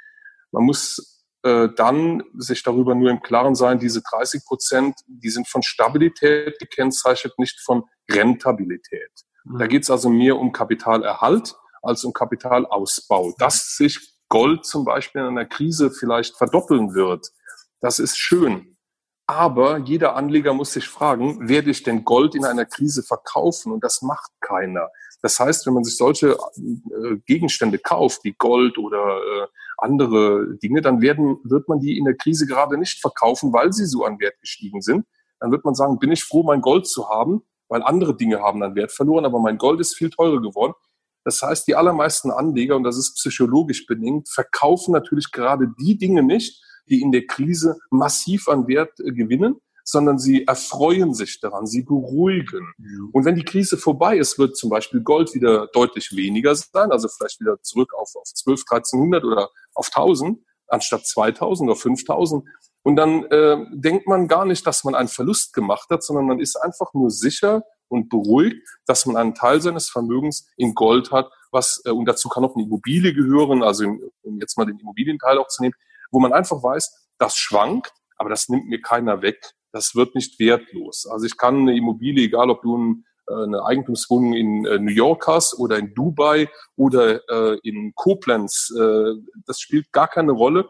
man 0.51 0.63
muss 0.63 1.16
äh, 1.47 1.69
dann 1.73 2.23
sich 2.37 2.61
darüber 2.63 2.93
nur 2.93 3.09
im 3.09 3.21
Klaren 3.21 3.55
sein, 3.55 3.79
diese 3.79 4.01
30 4.01 4.45
Prozent, 4.45 4.95
die 5.07 5.29
sind 5.29 5.47
von 5.47 5.63
Stabilität 5.63 6.59
gekennzeichnet, 6.59 7.39
nicht 7.39 7.59
von 7.61 7.83
Rentabilität. 8.11 9.11
Da 9.45 9.65
mhm. 9.65 9.69
geht 9.69 9.83
es 9.83 9.89
also 9.89 10.09
mehr 10.09 10.35
um 10.35 10.51
Kapitalerhalt 10.51 11.55
als 11.81 12.03
um 12.03 12.13
Kapitalausbau. 12.13 13.33
Dass 13.37 13.75
sich 13.77 14.15
Gold 14.29 14.65
zum 14.65 14.83
Beispiel 14.83 15.21
in 15.21 15.27
einer 15.27 15.45
Krise 15.45 15.91
vielleicht 15.91 16.37
verdoppeln 16.37 16.93
wird, 16.93 17.27
das 17.79 17.99
ist 17.99 18.17
schön. 18.17 18.77
Aber 19.25 19.77
jeder 19.77 20.15
Anleger 20.15 20.53
muss 20.53 20.73
sich 20.73 20.87
fragen, 20.87 21.49
werde 21.49 21.69
ich 21.69 21.83
denn 21.83 22.05
Gold 22.05 22.33
in 22.33 22.45
einer 22.45 22.65
Krise 22.65 23.03
verkaufen? 23.03 23.73
Und 23.73 23.83
das 23.83 24.01
macht 24.01 24.31
keiner. 24.39 24.89
Das 25.21 25.39
heißt, 25.39 25.65
wenn 25.65 25.73
man 25.73 25.83
sich 25.83 25.97
solche 25.97 26.37
äh, 26.57 27.17
Gegenstände 27.25 27.79
kauft, 27.79 28.23
wie 28.23 28.33
Gold 28.33 28.77
oder 28.77 29.17
äh, 29.17 29.47
andere 29.77 30.57
Dinge, 30.61 30.81
dann 30.81 31.01
werden, 31.01 31.37
wird 31.43 31.69
man 31.69 31.79
die 31.79 31.97
in 31.97 32.05
der 32.05 32.15
Krise 32.15 32.45
gerade 32.45 32.77
nicht 32.77 32.99
verkaufen, 32.99 33.53
weil 33.53 33.73
sie 33.73 33.85
so 33.85 34.03
an 34.05 34.19
Wert 34.19 34.39
gestiegen 34.41 34.81
sind. 34.81 35.05
Dann 35.39 35.51
wird 35.51 35.65
man 35.65 35.75
sagen, 35.75 35.99
bin 35.99 36.11
ich 36.11 36.23
froh, 36.23 36.43
mein 36.43 36.61
Gold 36.61 36.87
zu 36.87 37.09
haben, 37.09 37.43
weil 37.69 37.83
andere 37.83 38.15
Dinge 38.15 38.39
haben 38.39 38.59
dann 38.59 38.75
Wert 38.75 38.91
verloren, 38.91 39.25
aber 39.25 39.39
mein 39.39 39.57
Gold 39.57 39.79
ist 39.79 39.95
viel 39.95 40.09
teurer 40.09 40.41
geworden. 40.41 40.73
Das 41.23 41.41
heißt, 41.41 41.67
die 41.67 41.75
allermeisten 41.75 42.31
Anleger, 42.31 42.75
und 42.75 42.83
das 42.83 42.97
ist 42.97 43.15
psychologisch 43.15 43.85
bedingt, 43.85 44.29
verkaufen 44.29 44.93
natürlich 44.93 45.31
gerade 45.31 45.67
die 45.79 45.97
Dinge 45.97 46.23
nicht, 46.23 46.63
die 46.89 47.01
in 47.01 47.11
der 47.11 47.25
Krise 47.27 47.77
massiv 47.91 48.47
an 48.47 48.67
Wert 48.67 48.99
äh, 48.99 49.11
gewinnen, 49.11 49.57
sondern 49.89 50.19
sie 50.19 50.45
erfreuen 50.45 51.13
sich 51.13 51.39
daran, 51.39 51.65
sie 51.65 51.81
beruhigen. 51.81 52.73
Mhm. 52.77 53.09
Und 53.13 53.23
wenn 53.23 53.35
die 53.35 53.45
Krise 53.45 53.77
vorbei 53.77 54.17
ist, 54.17 54.37
wird 54.37 54.57
zum 54.57 54.69
Beispiel 54.69 54.99
Gold 54.99 55.33
wieder 55.33 55.67
deutlich 55.67 56.13
weniger 56.13 56.53
sein, 56.55 56.91
also 56.91 57.07
vielleicht 57.07 57.39
wieder 57.39 57.61
zurück 57.61 57.93
auf, 57.93 58.13
auf 58.15 58.25
12, 58.25 58.63
1300 58.69 59.23
oder 59.23 59.49
auf 59.73 59.87
1000 59.87 60.39
anstatt 60.67 61.07
2000 61.07 61.69
oder 61.69 61.79
5000. 61.79 62.43
Und 62.83 62.97
dann 62.97 63.23
äh, 63.25 63.65
denkt 63.71 64.07
man 64.07 64.27
gar 64.27 64.43
nicht, 64.43 64.67
dass 64.67 64.83
man 64.83 64.93
einen 64.93 65.07
Verlust 65.07 65.53
gemacht 65.53 65.89
hat, 65.89 66.03
sondern 66.03 66.25
man 66.25 66.41
ist 66.41 66.57
einfach 66.57 66.93
nur 66.93 67.09
sicher 67.09 67.63
und 67.87 68.09
beruhigt, 68.09 68.67
dass 68.85 69.05
man 69.05 69.15
einen 69.15 69.35
Teil 69.35 69.61
seines 69.61 69.89
Vermögens 69.89 70.49
in 70.57 70.73
Gold 70.73 71.11
hat, 71.11 71.31
was, 71.51 71.81
äh, 71.85 71.91
und 71.91 72.05
dazu 72.05 72.27
kann 72.27 72.43
auch 72.43 72.55
eine 72.55 72.65
Immobilie 72.65 73.13
gehören, 73.13 73.63
also 73.63 73.85
um 74.21 74.39
jetzt 74.41 74.57
mal 74.57 74.65
den 74.65 74.79
Immobilienteil 74.79 75.37
auch 75.37 75.47
zu 75.47 75.61
nehmen, 75.61 75.75
wo 76.11 76.19
man 76.19 76.33
einfach 76.33 76.61
weiß, 76.61 77.07
das 77.17 77.37
schwankt, 77.37 77.93
aber 78.17 78.29
das 78.29 78.49
nimmt 78.49 78.67
mir 78.67 78.81
keiner 78.81 79.21
weg. 79.21 79.53
Das 79.77 79.95
wird 79.95 80.15
nicht 80.15 80.39
wertlos. 80.39 81.07
Also 81.09 81.25
ich 81.25 81.37
kann 81.37 81.61
eine 81.61 81.77
Immobilie, 81.77 82.25
egal 82.25 82.49
ob 82.49 82.61
du 82.61 82.77
ein, 82.77 83.05
äh, 83.27 83.43
eine 83.43 83.63
Eigentumswohnung 83.63 84.33
in 84.33 84.65
äh, 84.65 84.79
New 84.79 84.91
York 84.91 85.27
hast 85.27 85.59
oder 85.59 85.77
in 85.77 85.93
Dubai 85.93 86.49
oder 86.75 87.21
äh, 87.29 87.59
in 87.63 87.93
Koblenz, 87.95 88.73
äh, 88.77 89.13
das 89.45 89.59
spielt 89.59 89.91
gar 89.91 90.07
keine 90.07 90.31
Rolle 90.31 90.67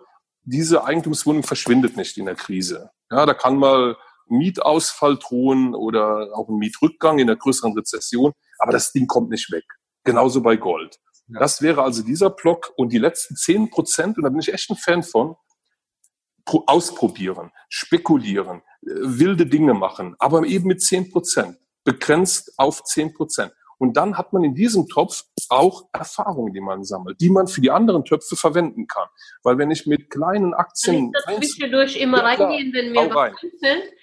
diese 0.47 0.85
Eigentumswohnung 0.85 1.43
verschwindet 1.43 1.97
nicht 1.97 2.17
in 2.17 2.25
der 2.25 2.35
Krise. 2.35 2.89
Ja, 3.11 3.25
da 3.25 3.33
kann 3.33 3.57
mal 3.57 3.97
Mietausfall 4.27 5.17
drohen 5.17 5.75
oder 5.75 6.29
auch 6.33 6.47
ein 6.47 6.57
Mietrückgang 6.57 7.19
in 7.19 7.27
der 7.27 7.35
größeren 7.35 7.73
Rezession, 7.73 8.31
aber 8.59 8.71
das 8.71 8.91
Ding 8.93 9.07
kommt 9.07 9.29
nicht 9.29 9.51
weg. 9.51 9.65
Genauso 10.05 10.41
bei 10.41 10.55
Gold. 10.55 10.99
Ja. 11.27 11.39
Das 11.39 11.61
wäre 11.61 11.83
also 11.83 12.01
dieser 12.01 12.29
Block 12.29 12.71
und 12.77 12.93
die 12.93 12.97
letzten 12.97 13.35
zehn 13.35 13.69
Prozent, 13.69 14.17
und 14.17 14.23
da 14.23 14.29
bin 14.29 14.39
ich 14.39 14.53
echt 14.53 14.69
ein 14.69 14.77
Fan 14.77 15.03
von, 15.03 15.35
ausprobieren, 16.45 17.51
spekulieren, 17.67 18.61
wilde 18.87 19.45
Dinge 19.45 19.73
machen, 19.73 20.15
aber 20.19 20.45
eben 20.45 20.67
mit 20.67 20.81
zehn 20.81 21.09
Prozent, 21.11 21.57
begrenzt 21.83 22.53
auf 22.57 22.83
zehn 22.83 23.13
Prozent. 23.13 23.51
Und 23.79 23.95
dann 23.95 24.17
hat 24.17 24.33
man 24.33 24.43
in 24.43 24.55
diesem 24.55 24.87
Topf 24.87 25.23
auch 25.49 25.87
Erfahrungen, 25.93 26.51
die 26.53 26.61
man 26.61 26.83
sammelt, 26.83 27.21
die 27.21 27.29
man 27.29 27.47
für 27.47 27.61
die 27.61 27.69
anderen 27.69 28.03
Töpfe 28.05 28.35
verwenden 28.35 28.87
kann. 28.87 29.07
Weil 29.43 29.57
wenn 29.59 29.69
ich 29.69 29.85
mit 29.85 30.09
kleinen 30.09 30.53
Aktien... 30.53 31.11
Kann 31.11 31.41
ich 31.41 31.51
zwischendurch 31.51 31.95
immer 31.97 32.17
ja, 32.17 32.23
reingehen, 32.23 32.73
wenn 32.73 32.91
mir 32.91 33.09
was 33.09 33.15
rein. 33.15 33.33
einfällt? 33.33 33.93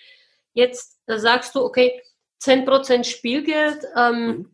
Jetzt 0.52 1.00
sagst 1.08 1.56
du, 1.56 1.64
okay, 1.64 2.00
10% 2.40 3.04
Spielgeld. 3.04 3.84
Ähm, 3.96 4.26
mhm. 4.26 4.50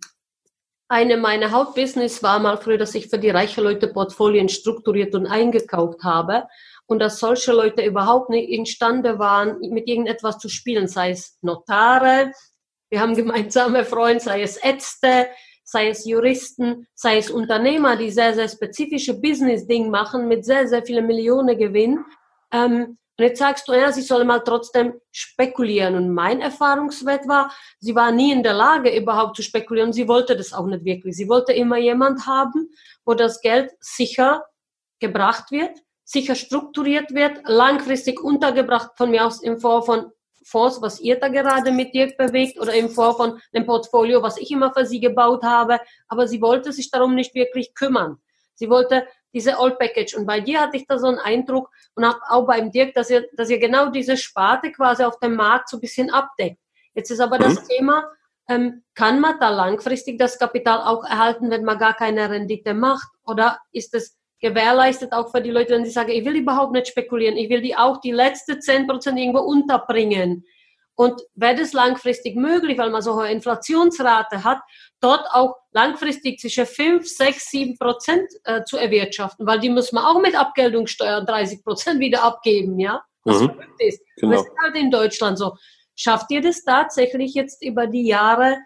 Eine 0.88 1.18
meiner 1.18 1.50
Hauptbusiness 1.50 2.22
war 2.22 2.38
mal 2.38 2.56
früher, 2.56 2.78
dass 2.78 2.94
ich 2.94 3.08
für 3.08 3.18
die 3.18 3.30
reichen 3.30 3.62
Leute 3.62 3.88
Portfolien 3.88 4.48
strukturiert 4.48 5.14
und 5.14 5.26
eingekauft 5.26 6.02
habe 6.02 6.44
und 6.90 6.98
dass 6.98 7.20
solche 7.20 7.52
Leute 7.52 7.84
überhaupt 7.84 8.30
nicht 8.30 8.50
imstande 8.50 9.20
waren, 9.20 9.60
mit 9.60 9.86
irgendetwas 9.86 10.38
zu 10.38 10.48
spielen, 10.48 10.88
sei 10.88 11.10
es 11.10 11.38
Notare, 11.40 12.32
wir 12.90 13.00
haben 13.00 13.14
gemeinsame 13.22 13.84
Freunde, 13.84 14.18
sei 14.18 14.42
es 14.42 14.56
Ärzte, 14.56 15.28
sei 15.62 15.90
es 15.90 16.04
Juristen, 16.04 16.88
sei 16.94 17.18
es 17.18 17.30
Unternehmer, 17.30 17.94
die 17.94 18.10
sehr, 18.10 18.34
sehr 18.34 18.48
spezifische 18.48 19.14
Business-Ding 19.14 19.88
machen 19.88 20.26
mit 20.26 20.44
sehr, 20.44 20.66
sehr 20.66 20.84
vielen 20.84 21.06
Millionen 21.06 21.56
Gewinn. 21.56 22.04
Ähm, 22.52 22.98
und 23.16 23.24
jetzt 23.24 23.38
sagst 23.38 23.68
du, 23.68 23.72
ja, 23.74 23.92
sie 23.92 24.02
soll 24.02 24.24
mal 24.24 24.40
trotzdem 24.40 24.94
spekulieren. 25.12 25.94
Und 25.94 26.12
mein 26.12 26.40
Erfahrungswert 26.40 27.28
war, 27.28 27.52
sie 27.78 27.94
war 27.94 28.10
nie 28.10 28.32
in 28.32 28.42
der 28.42 28.54
Lage, 28.54 28.96
überhaupt 28.96 29.36
zu 29.36 29.42
spekulieren. 29.42 29.92
Sie 29.92 30.08
wollte 30.08 30.36
das 30.36 30.52
auch 30.52 30.66
nicht 30.66 30.84
wirklich. 30.84 31.14
Sie 31.14 31.28
wollte 31.28 31.52
immer 31.52 31.76
jemand 31.76 32.26
haben, 32.26 32.68
wo 33.04 33.14
das 33.14 33.40
Geld 33.40 33.70
sicher 33.78 34.44
gebracht 34.98 35.52
wird, 35.52 35.78
sicher 36.10 36.34
strukturiert 36.34 37.14
wird, 37.14 37.40
langfristig 37.44 38.20
untergebracht 38.20 38.90
von 38.96 39.12
mir 39.12 39.24
aus 39.24 39.40
in 39.42 39.60
Form 39.60 39.84
von 39.84 40.12
Fonds, 40.42 40.82
was 40.82 41.00
ihr 41.00 41.20
da 41.20 41.28
gerade 41.28 41.70
mit 41.70 41.94
dir 41.94 42.12
bewegt 42.18 42.58
oder 42.58 42.74
in 42.74 42.88
Form 42.88 43.14
von 43.14 43.40
einem 43.52 43.64
Portfolio, 43.64 44.20
was 44.20 44.36
ich 44.36 44.50
immer 44.50 44.72
für 44.72 44.84
sie 44.84 44.98
gebaut 44.98 45.44
habe. 45.44 45.78
Aber 46.08 46.26
sie 46.26 46.42
wollte 46.42 46.72
sich 46.72 46.90
darum 46.90 47.14
nicht 47.14 47.36
wirklich 47.36 47.74
kümmern. 47.74 48.16
Sie 48.54 48.68
wollte 48.68 49.06
diese 49.32 49.58
Old 49.58 49.78
Package. 49.78 50.16
Und 50.16 50.26
bei 50.26 50.40
dir 50.40 50.60
hatte 50.62 50.78
ich 50.78 50.86
da 50.88 50.98
so 50.98 51.06
einen 51.06 51.18
Eindruck 51.18 51.70
und 51.94 52.04
auch 52.04 52.44
beim 52.44 52.72
Dirk, 52.72 52.94
dass 52.94 53.10
ihr, 53.10 53.28
dass 53.36 53.48
ihr 53.48 53.60
genau 53.60 53.90
diese 53.90 54.16
Sparte 54.16 54.72
quasi 54.72 55.04
auf 55.04 55.20
dem 55.20 55.36
Markt 55.36 55.68
so 55.68 55.76
ein 55.76 55.80
bisschen 55.80 56.10
abdeckt. 56.10 56.58
Jetzt 56.92 57.12
ist 57.12 57.20
aber 57.20 57.38
mhm. 57.38 57.42
das 57.42 57.68
Thema, 57.68 58.10
ähm, 58.48 58.82
kann 58.96 59.20
man 59.20 59.38
da 59.38 59.50
langfristig 59.50 60.18
das 60.18 60.40
Kapital 60.40 60.80
auch 60.80 61.04
erhalten, 61.04 61.50
wenn 61.50 61.62
man 61.62 61.78
gar 61.78 61.94
keine 61.94 62.28
Rendite 62.28 62.74
macht? 62.74 63.08
Oder 63.24 63.60
ist 63.70 63.94
es 63.94 64.18
gewährleistet 64.40 65.12
auch 65.12 65.30
für 65.30 65.40
die 65.40 65.50
Leute, 65.50 65.74
wenn 65.74 65.84
sie 65.84 65.90
sagen, 65.90 66.10
ich 66.10 66.24
will 66.24 66.36
überhaupt 66.36 66.72
nicht 66.72 66.88
spekulieren, 66.88 67.36
ich 67.36 67.50
will 67.50 67.60
die 67.60 67.76
auch 67.76 68.00
die 68.00 68.12
letzte 68.12 68.54
10% 68.54 69.16
irgendwo 69.16 69.40
unterbringen. 69.40 70.44
Und 70.94 71.22
wäre 71.34 71.54
das 71.54 71.72
langfristig 71.72 72.36
möglich, 72.36 72.76
weil 72.76 72.90
man 72.90 73.00
so 73.00 73.14
hohe 73.14 73.30
Inflationsrate 73.30 74.44
hat, 74.44 74.58
dort 75.00 75.26
auch 75.30 75.54
langfristig 75.72 76.38
zwischen 76.40 76.66
5, 76.66 77.06
6, 77.08 77.50
7 77.50 77.78
Prozent 77.78 78.28
äh, 78.44 78.64
zu 78.64 78.76
erwirtschaften, 78.76 79.46
weil 79.46 79.60
die 79.60 79.70
muss 79.70 79.92
man 79.92 80.04
auch 80.04 80.20
mit 80.20 80.38
Abgeltungssteuer 80.38 81.24
30 81.24 81.64
Prozent 81.64 82.00
wieder 82.00 82.22
abgeben, 82.22 82.78
ja? 82.78 83.02
Was 83.24 83.40
mhm. 83.40 83.52
ist. 83.78 84.02
Genau. 84.16 84.32
Das 84.32 84.42
ist 84.42 84.52
halt 84.62 84.76
in 84.76 84.90
Deutschland 84.90 85.38
so. 85.38 85.56
Schafft 85.96 86.30
ihr 86.30 86.40
das 86.42 86.64
tatsächlich 86.64 87.34
jetzt 87.34 87.62
über 87.64 87.86
die 87.86 88.06
Jahre 88.06 88.58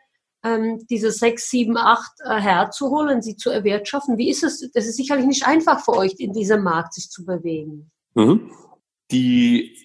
ähm, 0.44 0.85
diese 0.90 1.11
sechs, 1.11 1.50
sieben, 1.50 1.76
acht 1.76 2.12
äh, 2.24 2.38
herzuholen, 2.40 3.22
sie 3.22 3.37
zu 3.37 3.50
erwirtschaften? 3.50 4.18
Wie 4.18 4.30
ist 4.30 4.44
es? 4.44 4.70
Das 4.72 4.87
ist 4.87 4.96
sicherlich 4.96 5.26
nicht 5.26 5.46
einfach 5.46 5.85
für 5.85 5.94
euch, 5.94 6.14
in 6.18 6.33
diesem 6.33 6.62
Markt 6.62 6.94
sich 6.94 7.11
zu 7.11 7.24
bewegen. 7.24 7.90
Mhm. 8.14 8.50
Die 9.11 9.76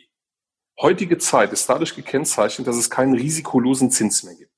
heutige 0.80 1.18
Zeit 1.18 1.52
ist 1.54 1.68
dadurch 1.68 1.96
gekennzeichnet, 1.96 2.68
dass 2.68 2.78
es 2.78 2.90
keinen 2.90 3.16
risikolosen 3.16 3.90
Zins 3.90 4.24
mehr 4.24 4.36
gibt. 4.36 4.52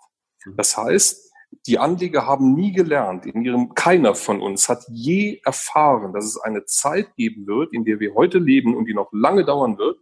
Mhm. 0.46 0.56
Das 0.58 0.76
heißt, 0.76 1.32
die 1.68 1.78
Anleger 1.78 2.26
haben 2.26 2.54
nie 2.54 2.72
gelernt, 2.72 3.26
in 3.26 3.44
ihrem, 3.44 3.74
keiner 3.76 4.16
von 4.16 4.42
uns 4.42 4.70
hat 4.70 4.84
je 4.90 5.42
erfahren, 5.44 6.14
dass 6.14 6.26
es 6.26 6.38
eine 6.38 6.66
Zeit 6.66 7.14
geben 7.16 7.46
wird, 7.46 7.74
in 7.74 7.86
der 7.86 8.00
wir 8.00 8.16
heute 8.16 8.40
leben 8.40 8.76
und 8.76 8.86
die 8.86 8.94
noch 8.94 9.10
lange 9.12 9.46
dauern 9.46 9.78
wird, 9.78 10.00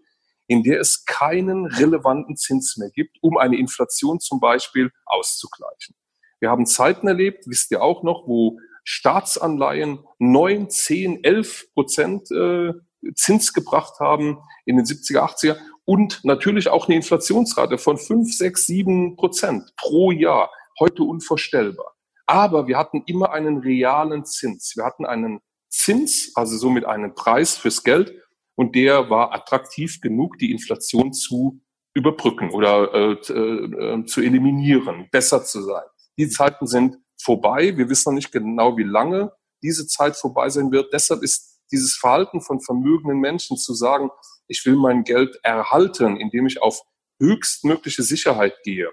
in 0.49 0.63
der 0.63 0.79
es 0.79 1.05
keinen 1.05 1.67
relevanten 1.67 2.35
Zins 2.35 2.75
mehr 2.75 2.89
gibt, 2.89 3.17
um 3.21 3.38
eine 3.38 3.57
Inflation 3.57 4.19
zum 4.19 4.39
Beispiel 4.39 4.91
auszugleichen. 5.05 5.95
Wir 6.39 6.49
haben 6.49 6.65
Zeiten 6.65 7.07
erlebt, 7.07 7.43
wisst 7.45 7.71
ihr 7.71 7.83
auch 7.83 8.01
noch, 8.01 8.27
wo 8.27 8.57
Staatsanleihen 8.83 9.99
neun, 10.17 10.69
zehn, 10.71 11.23
elf 11.23 11.67
Prozent 11.73 12.31
äh, 12.31 12.73
Zins 13.13 13.53
gebracht 13.53 13.99
haben 13.99 14.39
in 14.65 14.77
den 14.77 14.85
70er, 14.85 15.19
80er 15.19 15.57
und 15.85 16.21
natürlich 16.23 16.67
auch 16.69 16.88
eine 16.88 16.95
Inflationsrate 16.95 17.77
von 17.77 17.97
fünf, 17.97 18.33
sechs, 18.35 18.65
sieben 18.65 19.15
Prozent 19.17 19.71
pro 19.77 20.12
Jahr. 20.12 20.51
Heute 20.79 21.03
unvorstellbar. 21.03 21.93
Aber 22.25 22.67
wir 22.67 22.77
hatten 22.77 23.03
immer 23.05 23.31
einen 23.31 23.59
realen 23.59 24.25
Zins. 24.25 24.73
Wir 24.75 24.83
hatten 24.85 25.05
einen 25.05 25.41
Zins, 25.69 26.31
also 26.35 26.57
somit 26.57 26.85
einen 26.85 27.13
Preis 27.13 27.55
fürs 27.55 27.83
Geld, 27.83 28.13
und 28.59 28.75
der 28.75 29.09
war 29.09 29.33
attraktiv 29.33 30.01
genug, 30.01 30.37
die 30.37 30.51
Inflation 30.51 31.13
zu 31.13 31.61
überbrücken 31.93 32.49
oder 32.49 32.93
äh, 32.93 33.11
äh, 33.13 34.05
zu 34.05 34.19
eliminieren, 34.19 35.07
besser 35.13 35.45
zu 35.45 35.61
sein. 35.61 35.85
Die 36.17 36.27
Zeiten 36.27 36.67
sind 36.67 36.97
vorbei. 37.23 37.77
Wir 37.77 37.87
wissen 37.87 38.09
noch 38.09 38.15
nicht 38.15 38.33
genau, 38.33 38.75
wie 38.75 38.83
lange 38.83 39.31
diese 39.63 39.87
Zeit 39.87 40.17
vorbei 40.17 40.49
sein 40.49 40.73
wird. 40.73 40.91
Deshalb 40.91 41.23
ist 41.23 41.61
dieses 41.71 41.95
Verhalten 41.95 42.41
von 42.41 42.59
vermögenden 42.59 43.19
Menschen 43.21 43.55
zu 43.55 43.73
sagen, 43.73 44.09
ich 44.49 44.65
will 44.65 44.75
mein 44.75 45.05
Geld 45.05 45.39
erhalten, 45.41 46.17
indem 46.17 46.45
ich 46.45 46.61
auf 46.61 46.81
höchstmögliche 47.21 48.03
Sicherheit 48.03 48.55
gehe, 48.65 48.91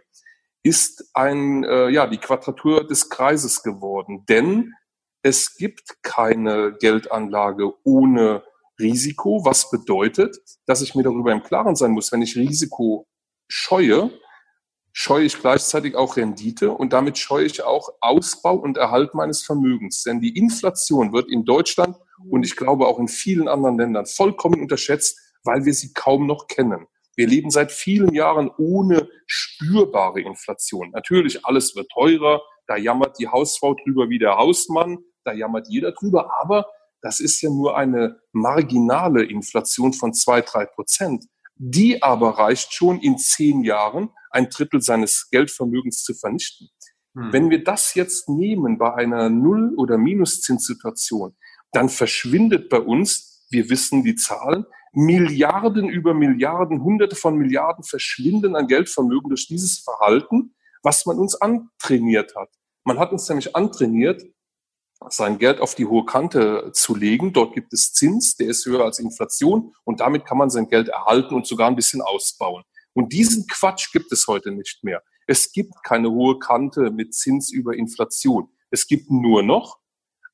ist 0.62 1.10
ein, 1.12 1.64
äh, 1.64 1.88
ja, 1.88 2.06
die 2.06 2.18
Quadratur 2.18 2.86
des 2.86 3.10
Kreises 3.10 3.64
geworden. 3.64 4.26
Denn 4.28 4.74
es 5.22 5.56
gibt 5.56 6.04
keine 6.04 6.76
Geldanlage 6.78 7.72
ohne 7.82 8.44
Risiko, 8.78 9.44
was 9.44 9.70
bedeutet, 9.70 10.36
dass 10.66 10.82
ich 10.82 10.94
mir 10.94 11.02
darüber 11.02 11.32
im 11.32 11.42
Klaren 11.42 11.76
sein 11.76 11.92
muss, 11.92 12.12
wenn 12.12 12.22
ich 12.22 12.36
Risiko 12.36 13.06
scheue, 13.48 14.10
scheue 14.92 15.24
ich 15.24 15.38
gleichzeitig 15.38 15.94
auch 15.94 16.16
Rendite 16.16 16.70
und 16.70 16.92
damit 16.92 17.18
scheue 17.18 17.44
ich 17.44 17.62
auch 17.62 17.90
Ausbau 18.00 18.54
und 18.54 18.78
Erhalt 18.78 19.14
meines 19.14 19.42
Vermögens. 19.42 20.02
Denn 20.02 20.20
die 20.20 20.36
Inflation 20.36 21.12
wird 21.12 21.30
in 21.30 21.44
Deutschland 21.44 21.96
und 22.30 22.44
ich 22.44 22.56
glaube 22.56 22.86
auch 22.86 22.98
in 22.98 23.08
vielen 23.08 23.48
anderen 23.48 23.78
Ländern 23.78 24.06
vollkommen 24.06 24.60
unterschätzt, 24.60 25.20
weil 25.44 25.64
wir 25.64 25.74
sie 25.74 25.92
kaum 25.92 26.26
noch 26.26 26.46
kennen. 26.46 26.86
Wir 27.14 27.26
leben 27.26 27.50
seit 27.50 27.72
vielen 27.72 28.14
Jahren 28.14 28.50
ohne 28.58 29.08
spürbare 29.26 30.20
Inflation. 30.20 30.90
Natürlich, 30.90 31.44
alles 31.46 31.74
wird 31.74 31.90
teurer, 31.90 32.42
da 32.66 32.76
jammert 32.76 33.18
die 33.18 33.28
Hausfrau 33.28 33.74
drüber 33.74 34.08
wie 34.10 34.18
der 34.18 34.36
Hausmann, 34.36 34.98
da 35.24 35.32
jammert 35.32 35.68
jeder 35.68 35.92
drüber, 35.92 36.30
aber 36.40 36.66
das 37.06 37.20
ist 37.20 37.40
ja 37.40 37.50
nur 37.50 37.76
eine 37.76 38.18
marginale 38.32 39.22
Inflation 39.22 39.92
von 39.92 40.12
zwei, 40.12 40.40
drei 40.40 40.66
Prozent. 40.66 41.24
Die 41.54 42.02
aber 42.02 42.30
reicht 42.30 42.74
schon 42.74 42.98
in 42.98 43.16
zehn 43.16 43.62
Jahren, 43.62 44.10
ein 44.30 44.50
Drittel 44.50 44.82
seines 44.82 45.28
Geldvermögens 45.30 46.02
zu 46.02 46.14
vernichten. 46.14 46.68
Hm. 47.14 47.32
Wenn 47.32 47.50
wir 47.50 47.62
das 47.62 47.94
jetzt 47.94 48.28
nehmen 48.28 48.76
bei 48.76 48.92
einer 48.92 49.30
Null- 49.30 49.74
oder 49.76 49.98
Minuszinssituation, 49.98 51.36
dann 51.70 51.88
verschwindet 51.88 52.70
bei 52.70 52.80
uns, 52.80 53.46
wir 53.50 53.70
wissen 53.70 54.02
die 54.02 54.16
Zahlen, 54.16 54.66
Milliarden 54.92 55.88
über 55.88 56.12
Milliarden, 56.12 56.82
Hunderte 56.82 57.14
von 57.14 57.36
Milliarden 57.36 57.84
verschwinden 57.84 58.56
an 58.56 58.66
Geldvermögen 58.66 59.28
durch 59.28 59.46
dieses 59.46 59.78
Verhalten, 59.78 60.56
was 60.82 61.06
man 61.06 61.20
uns 61.20 61.40
antrainiert 61.40 62.34
hat. 62.34 62.48
Man 62.82 62.98
hat 62.98 63.12
uns 63.12 63.28
nämlich 63.28 63.54
antrainiert, 63.54 64.24
sein 65.08 65.38
Geld 65.38 65.60
auf 65.60 65.74
die 65.74 65.86
hohe 65.86 66.04
Kante 66.04 66.70
zu 66.72 66.94
legen. 66.94 67.32
Dort 67.32 67.54
gibt 67.54 67.72
es 67.72 67.92
Zins, 67.92 68.36
der 68.36 68.48
ist 68.48 68.66
höher 68.66 68.84
als 68.84 68.98
Inflation 68.98 69.74
und 69.84 70.00
damit 70.00 70.24
kann 70.24 70.38
man 70.38 70.50
sein 70.50 70.68
Geld 70.68 70.88
erhalten 70.88 71.34
und 71.34 71.46
sogar 71.46 71.68
ein 71.68 71.76
bisschen 71.76 72.02
ausbauen. 72.02 72.64
Und 72.94 73.12
diesen 73.12 73.46
Quatsch 73.46 73.92
gibt 73.92 74.10
es 74.12 74.26
heute 74.26 74.52
nicht 74.52 74.82
mehr. 74.82 75.02
Es 75.26 75.52
gibt 75.52 75.74
keine 75.84 76.10
hohe 76.10 76.38
Kante 76.38 76.90
mit 76.90 77.14
Zins 77.14 77.52
über 77.52 77.74
Inflation. 77.74 78.48
Es 78.70 78.86
gibt 78.86 79.10
nur 79.10 79.42
noch 79.42 79.78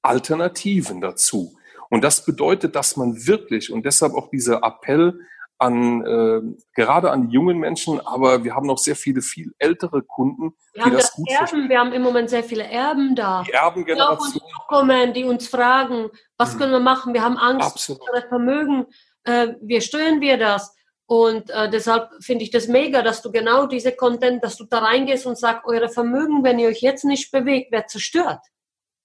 Alternativen 0.03 1.01
dazu. 1.01 1.57
Und 1.91 2.03
das 2.03 2.25
bedeutet, 2.25 2.77
dass 2.77 2.97
man 2.97 3.27
wirklich, 3.27 3.73
und 3.73 3.85
deshalb 3.85 4.15
auch 4.15 4.31
dieser 4.31 4.63
Appell 4.63 5.21
an 5.63 6.05
äh, 6.05 6.41
gerade 6.75 7.11
an 7.11 7.31
jungen 7.31 7.59
Menschen, 7.59 7.99
aber 8.07 8.45
wir 8.45 8.55
haben 8.55 8.67
noch 8.67 8.79
sehr 8.79 8.97
viele 8.97 9.23
viel 9.23 9.55
ältere 9.59 10.03
Kunden, 10.03 10.53
wir 10.53 10.57
die 10.75 10.81
haben 10.83 10.93
das, 10.93 11.07
das 11.07 11.15
gut 11.15 11.29
Erben, 11.29 11.39
verstehen. 11.39 11.69
Wir 11.71 11.79
haben 11.79 11.93
im 11.93 12.03
Moment 12.03 12.29
sehr 12.29 12.45
viele 12.45 12.65
Erben 12.65 13.15
da, 13.15 13.45
die 13.47 13.53
Erbengeneration, 13.53 14.33
die, 14.35 14.67
kommen, 14.69 15.13
die 15.15 15.25
uns 15.25 15.49
fragen, 15.49 16.11
was 16.37 16.55
mhm. 16.55 16.59
können 16.59 16.73
wir 16.73 16.81
machen? 16.81 17.15
Wir 17.15 17.23
haben 17.23 17.39
Angst, 17.39 17.67
Absolut. 17.67 18.03
das 18.13 18.25
Vermögen 18.25 18.87
äh, 19.25 19.55
wie 19.61 19.81
steuern 19.81 20.21
wir 20.21 20.39
das? 20.39 20.75
Und 21.07 21.51
äh, 21.51 21.69
deshalb 21.69 22.11
finde 22.21 22.45
ich 22.45 22.51
das 22.51 22.69
mega, 22.69 23.03
dass 23.03 23.23
du 23.23 23.31
genau 23.31 23.67
diese 23.67 23.93
Content, 23.93 24.43
dass 24.43 24.57
du 24.57 24.65
da 24.65 24.79
reingehst 24.79 25.27
und 25.27 25.37
sagst, 25.37 25.67
eure 25.67 25.89
Vermögen, 25.89 26.43
wenn 26.43 26.59
ihr 26.59 26.69
euch 26.69 26.81
jetzt 26.81 27.05
nicht 27.05 27.31
bewegt, 27.31 27.73
wird 27.73 27.91
zerstört. 27.91 28.41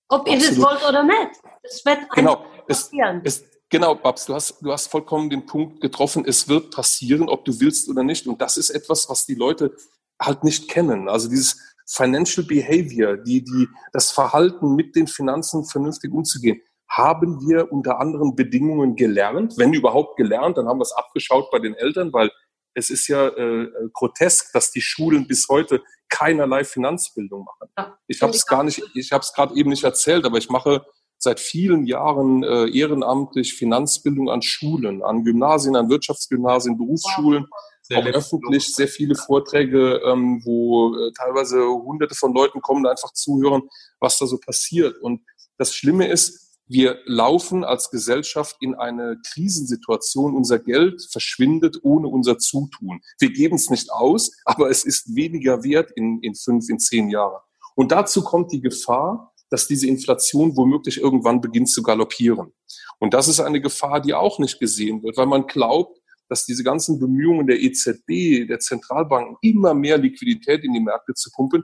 Ob 0.10 0.22
Absolut. 0.22 0.42
ihr 0.42 0.50
das 0.50 0.62
wollt 0.62 0.88
oder 0.88 1.04
nicht. 1.04 1.32
Das 1.64 1.84
wird 1.86 2.10
genau. 2.12 2.46
passieren. 2.66 3.22
Es, 3.26 3.42
es, 3.42 3.57
genau, 3.70 3.96
Babs, 3.96 4.26
du 4.26 4.34
hast, 4.34 4.62
du 4.62 4.72
hast 4.72 4.88
vollkommen 4.88 5.30
den 5.30 5.46
Punkt 5.46 5.82
getroffen. 5.82 6.26
Es 6.26 6.48
wird 6.48 6.72
passieren, 6.72 7.30
ob 7.30 7.46
du 7.46 7.60
willst 7.60 7.90
oder 7.90 8.04
nicht. 8.04 8.28
Und 8.28 8.42
das 8.42 8.58
ist 8.58 8.70
etwas, 8.70 9.10
was 9.10 9.26
die 9.26 9.36
Leute 9.36 9.76
halt 10.22 10.44
nicht 10.44 10.70
kennen. 10.70 11.10
Also 11.10 11.30
dieses 11.30 11.60
Financial 11.86 12.46
Behavior, 12.46 13.18
die, 13.18 13.44
die, 13.44 13.68
das 13.94 14.12
Verhalten 14.12 14.76
mit 14.76 14.96
den 14.96 15.08
Finanzen 15.08 15.66
vernünftig 15.66 16.12
umzugehen 16.12 16.62
haben 16.90 17.42
wir 17.48 17.72
unter 17.72 18.00
anderen 18.00 18.36
Bedingungen 18.36 18.96
gelernt. 18.96 19.58
Wenn 19.58 19.74
überhaupt 19.74 20.18
gelernt, 20.18 20.58
dann 20.58 20.68
haben 20.68 20.80
wir 20.80 20.84
es 20.84 20.94
abgeschaut 20.94 21.52
bei 21.52 21.60
den 21.60 21.76
Eltern, 21.76 22.14
weil 22.14 22.32
es 22.74 22.90
ist 22.90 23.08
ja 23.08 23.28
äh, 23.28 23.68
grotesk, 23.92 24.54
dass 24.54 24.72
die 24.72 24.82
Schulen 24.82 25.28
bis 25.28 25.48
heute 25.50 25.84
keinerlei 26.10 26.64
Finanzbildung 26.64 27.44
machen. 27.44 27.72
Ja, 27.78 27.98
ich 28.08 28.22
habe 28.22 28.32
es 28.32 28.46
gar 28.46 28.64
nicht, 28.64 28.82
ich 28.94 29.12
habe 29.12 29.22
es 29.22 29.34
gerade 29.34 29.56
eben 29.56 29.70
nicht 29.70 29.84
erzählt, 29.84 30.26
aber 30.26 30.38
ich 30.38 30.50
mache 30.50 30.86
seit 31.18 31.40
vielen 31.40 31.86
Jahren 31.86 32.44
äh, 32.44 32.68
ehrenamtlich 32.70 33.54
Finanzbildung 33.54 34.30
an 34.30 34.42
Schulen, 34.42 35.04
an 35.04 35.24
Gymnasien, 35.24 35.76
an 35.76 35.90
Wirtschaftsgymnasien, 35.90 36.78
Berufsschulen, 36.78 37.46
sehr 37.82 38.00
auch 38.00 38.06
öffentlich 38.06 38.74
sehr 38.74 38.88
viele 38.88 39.16
Vorträge, 39.16 40.02
ähm, 40.06 40.42
wo 40.44 40.96
äh, 40.96 41.12
teilweise 41.14 41.66
Hunderte 41.66 42.16
von 42.16 42.34
Leuten 42.34 42.62
kommen, 42.62 42.86
einfach 42.86 43.14
zuhören, 43.14 43.64
was 44.00 44.20
da 44.20 44.26
so 44.26 44.38
passiert. 44.38 44.98
Und 45.02 45.22
das 45.58 45.74
Schlimme 45.74 46.08
ist, 46.08 46.48
wir 46.70 47.00
laufen 47.06 47.64
als 47.64 47.90
Gesellschaft 47.90 48.58
in 48.60 48.76
eine 48.76 49.18
Krisensituation. 49.32 50.36
Unser 50.36 50.60
Geld 50.60 51.02
verschwindet 51.10 51.78
ohne 51.82 52.10
unser 52.10 52.40
Zutun. 52.40 53.00
Wir 53.20 53.32
geben 53.32 53.56
es 53.56 53.70
nicht 53.70 53.90
aus, 53.90 54.32
aber 54.44 54.70
es 54.70 54.84
ist 54.84 55.16
weniger 55.16 55.64
wert 55.64 55.92
in, 55.96 56.20
in 56.22 56.36
fünf, 56.36 56.70
in 56.70 56.78
zehn 56.78 57.10
Jahren. 57.10 57.42
Und 57.76 57.94
dazu 57.94 58.22
kommt 58.22 58.52
die 58.52 58.60
Gefahr, 58.60 59.34
dass 59.50 59.68
diese 59.68 59.88
Inflation 59.88 60.56
womöglich 60.58 61.00
irgendwann 61.00 61.42
beginnt 61.42 61.70
zu 61.70 61.82
galoppieren. 61.82 62.54
Und 63.00 63.14
das 63.14 63.28
ist 63.28 63.40
eine 63.40 63.62
Gefahr, 63.62 64.02
die 64.02 64.14
auch 64.14 64.40
nicht 64.40 64.60
gesehen 64.60 65.04
wird, 65.04 65.18
weil 65.18 65.28
man 65.28 65.48
glaubt, 65.48 66.00
dass 66.30 66.46
diese 66.46 66.64
ganzen 66.64 67.00
Bemühungen 67.00 67.48
der 67.48 67.62
EZB, 67.62 68.48
der 68.48 68.60
Zentralbanken, 68.60 69.38
immer 69.42 69.74
mehr 69.74 69.98
Liquidität 69.98 70.64
in 70.64 70.74
die 70.74 70.80
Märkte 70.80 71.14
zu 71.14 71.32
pumpen, 71.32 71.64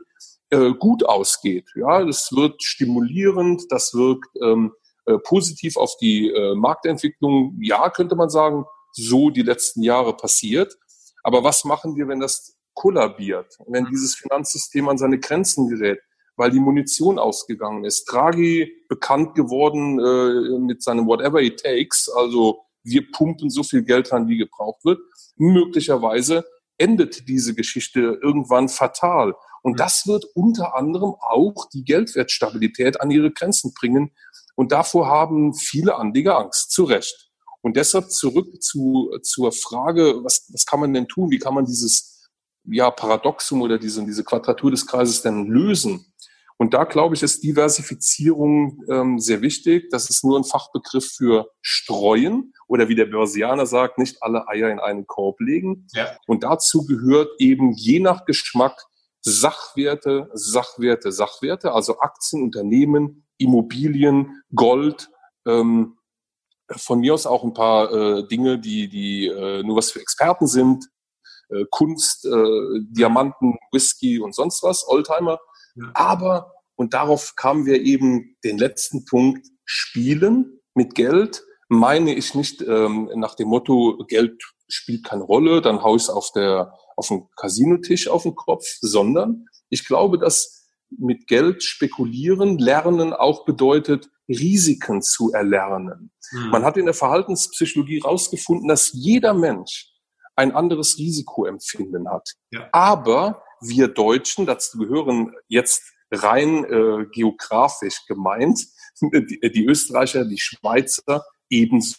äh, 0.49 0.71
gut 0.73 1.03
ausgeht. 1.05 1.69
Ja, 1.75 2.05
das 2.05 2.31
wird 2.31 2.63
stimulierend, 2.63 3.63
das 3.69 3.93
wirkt 3.93 4.29
ähm, 4.41 4.71
äh, 5.05 5.17
positiv 5.17 5.75
auf 5.75 5.97
die 5.97 6.29
äh, 6.29 6.55
Marktentwicklung, 6.55 7.57
ja, 7.61 7.89
könnte 7.89 8.15
man 8.15 8.29
sagen, 8.29 8.65
so 8.93 9.29
die 9.29 9.41
letzten 9.41 9.81
Jahre 9.81 10.15
passiert. 10.15 10.77
Aber 11.23 11.43
was 11.43 11.65
machen 11.65 11.95
wir, 11.95 12.07
wenn 12.07 12.19
das 12.19 12.55
kollabiert, 12.73 13.57
wenn 13.67 13.85
dieses 13.85 14.15
Finanzsystem 14.15 14.87
an 14.89 14.97
seine 14.97 15.19
Grenzen 15.19 15.67
gerät, 15.69 15.99
weil 16.35 16.51
die 16.51 16.59
Munition 16.59 17.19
ausgegangen 17.19 17.85
ist? 17.85 18.05
Draghi 18.05 18.71
bekannt 18.89 19.35
geworden 19.35 19.99
äh, 19.99 20.59
mit 20.59 20.83
seinem 20.83 21.07
Whatever 21.07 21.41
it 21.41 21.61
takes, 21.61 22.09
also 22.09 22.61
wir 22.83 23.09
pumpen 23.11 23.49
so 23.49 23.63
viel 23.63 23.83
Geld 23.83 24.11
rein, 24.11 24.27
wie 24.27 24.37
gebraucht 24.37 24.83
wird. 24.83 24.99
Möglicherweise 25.37 26.45
endet 26.77 27.29
diese 27.29 27.53
Geschichte 27.53 28.19
irgendwann 28.21 28.67
fatal. 28.67 29.35
Und 29.61 29.79
das 29.79 30.05
wird 30.05 30.25
unter 30.35 30.75
anderem 30.75 31.15
auch 31.21 31.69
die 31.71 31.85
Geldwertstabilität 31.85 32.99
an 32.99 33.09
ihre 33.09 33.31
Grenzen 33.31 33.73
bringen, 33.73 34.11
und 34.55 34.71
davor 34.71 35.07
haben 35.07 35.53
viele 35.53 35.95
Anleger 35.95 36.37
Angst, 36.37 36.71
zu 36.71 36.83
Recht. 36.83 37.31
Und 37.61 37.77
deshalb 37.77 38.11
zurück 38.11 38.61
zu, 38.61 39.11
zur 39.23 39.51
Frage, 39.51 40.23
was, 40.23 40.47
was 40.51 40.65
kann 40.65 40.81
man 40.81 40.93
denn 40.93 41.07
tun? 41.07 41.31
Wie 41.31 41.39
kann 41.39 41.53
man 41.53 41.65
dieses 41.65 42.29
ja, 42.65 42.91
Paradoxum 42.91 43.61
oder 43.61 43.77
diese, 43.77 44.05
diese 44.05 44.23
Quadratur 44.23 44.71
des 44.71 44.85
Kreises 44.85 45.21
denn 45.21 45.47
lösen? 45.47 46.12
Und 46.63 46.73
da 46.73 46.85
glaube 46.85 47.13
ich, 47.13 47.21
ist 47.21 47.43
Diversifizierung 47.43 48.85
ähm, 48.89 49.19
sehr 49.19 49.41
wichtig. 49.41 49.89
Das 49.89 50.09
ist 50.09 50.23
nur 50.23 50.39
ein 50.39 50.45
Fachbegriff 50.45 51.11
für 51.11 51.49
Streuen 51.61 52.53
oder 52.69 52.87
wie 52.87 52.95
der 52.95 53.03
Börsianer 53.03 53.65
sagt, 53.65 53.97
nicht 53.97 54.23
alle 54.23 54.47
Eier 54.47 54.69
in 54.71 54.79
einen 54.79 55.05
Korb 55.05 55.41
legen. 55.41 55.87
Ja. 55.91 56.15
Und 56.25 56.45
dazu 56.45 56.85
gehört 56.85 57.31
eben 57.37 57.73
je 57.73 57.99
nach 57.99 58.23
Geschmack 58.23 58.81
Sachwerte, 59.19 60.29
Sachwerte, 60.31 61.11
Sachwerte, 61.11 61.73
also 61.73 61.99
Aktien, 61.99 62.43
Unternehmen, 62.43 63.25
Immobilien, 63.37 64.41
Gold, 64.55 65.09
ähm, 65.45 65.97
von 66.71 67.01
mir 67.01 67.13
aus 67.13 67.25
auch 67.25 67.43
ein 67.43 67.53
paar 67.53 67.91
äh, 67.91 68.27
Dinge, 68.29 68.57
die, 68.57 68.87
die 68.87 69.27
äh, 69.27 69.63
nur 69.63 69.75
was 69.75 69.91
für 69.91 69.99
Experten 69.99 70.47
sind, 70.47 70.85
äh, 71.49 71.65
Kunst, 71.69 72.23
äh, 72.23 72.79
Diamanten, 72.87 73.57
Whisky 73.73 74.21
und 74.21 74.33
sonst 74.33 74.63
was, 74.63 74.87
Oldtimer. 74.87 75.39
Ja. 75.75 75.91
Aber, 75.93 76.52
und 76.75 76.93
darauf 76.93 77.35
kamen 77.35 77.65
wir 77.65 77.81
eben 77.81 78.35
den 78.43 78.57
letzten 78.57 79.05
Punkt, 79.05 79.47
Spielen 79.65 80.59
mit 80.73 80.95
Geld 80.95 81.43
meine 81.73 82.13
ich 82.13 82.35
nicht 82.35 82.61
ähm, 82.61 83.09
nach 83.15 83.35
dem 83.35 83.49
Motto, 83.49 84.05
Geld 84.07 84.41
spielt 84.67 85.03
keine 85.03 85.23
Rolle, 85.23 85.61
dann 85.61 85.83
hau 85.83 85.95
ich 85.95 86.03
es 86.03 86.09
auf, 86.09 86.31
der, 86.31 86.73
auf 86.95 87.07
dem 87.07 87.27
Casinotisch 87.35 88.07
auf 88.07 88.23
den 88.23 88.35
Kopf, 88.35 88.65
sondern 88.79 89.45
ich 89.69 89.85
glaube, 89.85 90.17
dass 90.17 90.69
mit 90.89 91.27
Geld 91.27 91.63
spekulieren, 91.63 92.59
lernen 92.59 93.13
auch 93.13 93.45
bedeutet, 93.45 94.09
Risiken 94.29 95.01
zu 95.01 95.31
erlernen. 95.33 96.11
Mhm. 96.31 96.49
Man 96.49 96.63
hat 96.63 96.77
in 96.77 96.85
der 96.85 96.93
Verhaltenspsychologie 96.93 98.01
herausgefunden, 98.01 98.67
dass 98.67 98.91
jeder 98.93 99.33
Mensch 99.33 99.91
ein 100.35 100.51
anderes 100.51 100.97
Risikoempfinden 100.97 102.09
hat. 102.09 102.33
Ja. 102.51 102.69
Aber 102.71 103.43
wir 103.61 103.87
Deutschen, 103.87 104.45
dazu 104.45 104.77
gehören 104.77 105.33
jetzt 105.47 105.92
rein 106.13 106.63
äh, 106.65 107.05
geografisch 107.11 108.05
gemeint, 108.07 108.65
die, 109.01 109.39
die 109.51 109.65
Österreicher, 109.65 110.25
die 110.25 110.39
Schweizer 110.39 111.25
ebenso. 111.49 111.97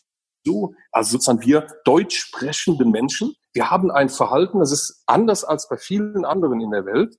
Also 0.93 1.13
sozusagen 1.13 1.43
wir 1.43 1.67
deutsch 1.85 2.19
sprechenden 2.19 2.91
Menschen, 2.91 3.35
wir 3.55 3.71
haben 3.71 3.91
ein 3.91 4.09
Verhalten, 4.09 4.59
das 4.59 4.73
ist 4.73 5.03
anders 5.07 5.45
als 5.45 5.69
bei 5.69 5.77
vielen 5.77 6.25
anderen 6.25 6.61
in 6.61 6.71
der 6.71 6.85
Welt. 6.85 7.17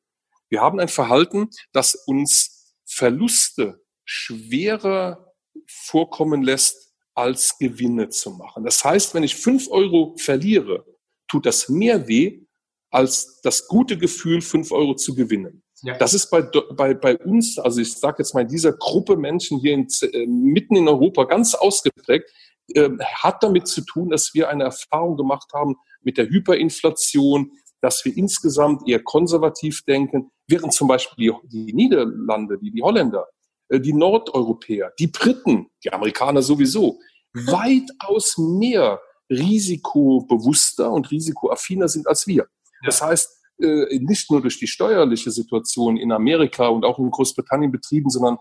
Wir 0.49 0.61
haben 0.61 0.79
ein 0.79 0.89
Verhalten, 0.89 1.49
das 1.71 1.95
uns 2.05 2.75
Verluste 2.85 3.81
schwerer 4.03 5.33
vorkommen 5.67 6.43
lässt, 6.43 6.93
als 7.15 7.57
Gewinne 7.57 8.09
zu 8.09 8.31
machen. 8.31 8.65
Das 8.65 8.83
heißt, 8.83 9.13
wenn 9.15 9.23
ich 9.23 9.35
fünf 9.35 9.69
Euro 9.69 10.15
verliere, 10.17 10.85
tut 11.27 11.45
das 11.45 11.69
mehr 11.69 12.07
weh, 12.07 12.45
als 12.91 13.41
das 13.41 13.67
gute 13.67 13.97
Gefühl, 13.97 14.41
fünf 14.41 14.71
Euro 14.71 14.95
zu 14.95 15.15
gewinnen. 15.15 15.63
Ja. 15.81 15.97
Das 15.97 16.13
ist 16.13 16.29
bei, 16.29 16.41
bei, 16.41 16.93
bei 16.93 17.17
uns, 17.17 17.59
also 17.59 17.81
ich 17.81 17.93
sage 17.95 18.17
jetzt 18.19 18.33
mal 18.33 18.41
in 18.41 18.47
dieser 18.47 18.73
Gruppe 18.73 19.17
Menschen 19.17 19.59
hier 19.59 19.73
in, 19.73 19.87
äh, 20.01 20.25
mitten 20.25 20.75
in 20.75 20.87
Europa 20.87 21.25
ganz 21.25 21.53
ausgeprägt, 21.53 22.31
äh, 22.73 22.89
hat 22.99 23.43
damit 23.43 23.67
zu 23.67 23.81
tun, 23.81 24.09
dass 24.09 24.33
wir 24.33 24.49
eine 24.49 24.63
Erfahrung 24.63 25.17
gemacht 25.17 25.51
haben 25.53 25.75
mit 26.01 26.17
der 26.17 26.27
Hyperinflation, 26.27 27.51
dass 27.81 28.03
wir 28.05 28.15
insgesamt 28.15 28.87
eher 28.87 29.03
konservativ 29.03 29.83
denken, 29.83 30.31
während 30.47 30.73
zum 30.73 30.87
Beispiel 30.87 31.33
die, 31.43 31.65
die 31.67 31.73
Niederlande, 31.73 32.57
die, 32.57 32.71
die 32.71 32.81
Holländer, 32.81 33.27
äh, 33.69 33.79
die 33.79 33.93
Nordeuropäer, 33.93 34.93
die 34.97 35.07
Briten, 35.07 35.67
die 35.83 35.91
Amerikaner 35.91 36.41
sowieso, 36.41 36.99
weitaus 37.33 38.37
mehr 38.37 39.01
risikobewusster 39.29 40.91
und 40.91 41.11
risikoaffiner 41.11 41.87
sind 41.87 42.07
als 42.07 42.27
wir. 42.27 42.47
Das 42.85 43.01
heißt, 43.01 43.41
äh, 43.61 43.99
nicht 43.99 44.31
nur 44.31 44.41
durch 44.41 44.59
die 44.59 44.67
steuerliche 44.67 45.31
Situation 45.31 45.97
in 45.97 46.11
Amerika 46.11 46.67
und 46.67 46.85
auch 46.85 46.99
in 46.99 47.11
Großbritannien 47.11 47.71
betrieben, 47.71 48.09
sondern 48.09 48.37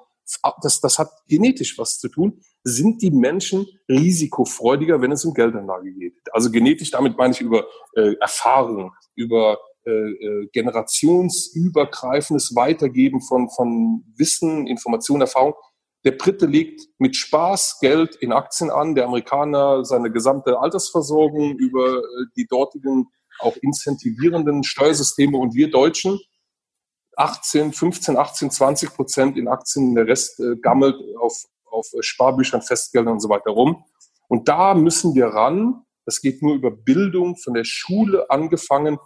das, 0.62 0.80
das 0.80 0.98
hat 0.98 1.10
genetisch 1.28 1.78
was 1.78 1.98
zu 1.98 2.08
tun, 2.08 2.40
sind 2.62 3.02
die 3.02 3.10
Menschen 3.10 3.66
risikofreudiger, 3.88 5.02
wenn 5.02 5.12
es 5.12 5.24
um 5.24 5.34
Geldanlage 5.34 5.92
geht. 5.92 6.14
Also 6.32 6.50
genetisch, 6.50 6.90
damit 6.90 7.18
meine 7.18 7.34
ich 7.34 7.40
über 7.40 7.66
äh, 7.94 8.14
Erfahrung, 8.20 8.92
über 9.14 9.58
äh, 9.86 9.90
äh, 9.90 10.48
generationsübergreifendes 10.52 12.56
Weitergeben 12.56 13.20
von, 13.20 13.50
von 13.50 14.02
Wissen, 14.16 14.66
Information, 14.66 15.20
Erfahrung. 15.20 15.52
Der 16.06 16.12
Brite 16.12 16.46
legt 16.46 16.88
mit 16.98 17.16
Spaß 17.16 17.80
Geld 17.80 18.16
in 18.16 18.32
Aktien 18.32 18.70
an, 18.70 18.94
der 18.94 19.04
Amerikaner 19.04 19.84
seine 19.84 20.10
gesamte 20.10 20.58
Altersversorgung 20.58 21.58
über 21.58 21.98
äh, 21.98 22.02
die 22.34 22.46
dortigen 22.46 23.08
auch 23.40 23.56
incentivierenden 23.56 24.64
Steuersysteme 24.64 25.38
und 25.38 25.54
wir 25.54 25.70
Deutschen 25.70 26.20
18, 27.16 27.72
15, 27.72 28.16
18, 28.16 28.50
20 28.50 28.94
Prozent 28.94 29.36
in 29.38 29.48
Aktien, 29.48 29.94
der 29.94 30.06
Rest 30.06 30.40
äh, 30.40 30.56
gammelt 30.56 30.96
auf, 31.18 31.44
auf 31.70 31.86
Sparbüchern, 32.00 32.62
Festgeldern 32.62 33.14
und 33.14 33.20
so 33.20 33.28
weiter 33.28 33.50
rum. 33.50 33.84
Und 34.28 34.48
da 34.48 34.74
müssen 34.74 35.14
wir 35.14 35.26
ran. 35.26 35.84
Das 36.06 36.20
geht 36.20 36.42
nur 36.42 36.54
über 36.54 36.70
Bildung 36.70 37.36
von 37.36 37.54
der 37.54 37.64
Schule 37.64 38.30
angefangen. 38.30 38.98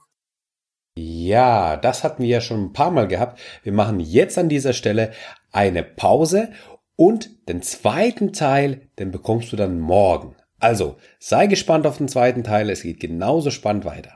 Ja, 0.97 1.77
das 1.77 2.03
hatten 2.03 2.25
wir 2.25 2.29
ja 2.29 2.41
schon 2.41 2.65
ein 2.65 2.73
paar 2.73 2.91
Mal 2.91 3.07
gehabt. 3.07 3.39
Wir 3.63 3.73
machen 3.73 4.01
jetzt 4.01 4.37
an 4.37 4.49
dieser 4.49 4.73
Stelle 4.73 5.13
eine 5.53 5.85
Pause 5.85 6.53
und 6.97 7.49
den 7.49 7.63
zweiten 7.63 8.33
Teil, 8.33 8.91
den 8.99 9.13
bekommst 9.13 9.53
du 9.53 9.57
dann 9.57 9.79
morgen. 9.79 10.35
Also, 10.61 10.97
sei 11.21 11.47
gespannt 11.47 11.87
auf 11.87 11.99
den 11.99 12.09
zweiten 12.09 12.43
Teil, 12.43 12.69
es 12.71 12.83
geht 12.83 12.99
genauso 12.99 13.51
spannend 13.51 13.85
weiter. 13.85 14.15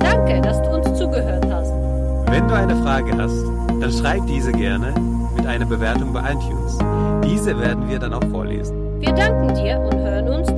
Danke, 0.00 0.40
dass 0.40 0.62
du 0.62 0.70
uns 0.70 0.96
zugehört 0.96 1.44
hast. 1.50 1.72
Wenn 2.30 2.46
du 2.46 2.54
eine 2.54 2.76
Frage 2.82 3.10
hast, 3.16 3.42
dann 3.80 3.92
schreib 3.92 4.24
diese 4.28 4.52
gerne 4.52 4.94
mit 5.36 5.46
einer 5.46 5.66
Bewertung 5.66 6.12
bei 6.12 6.20
iTunes. 6.32 6.78
Diese 7.24 7.58
werden 7.58 7.88
wir 7.88 7.98
dann 7.98 8.14
auch 8.14 8.24
vorlesen. 8.30 9.00
Wir 9.00 9.12
danken 9.12 9.54
dir 9.54 9.80
und 9.80 9.98
hören 9.98 10.28
uns 10.28 10.48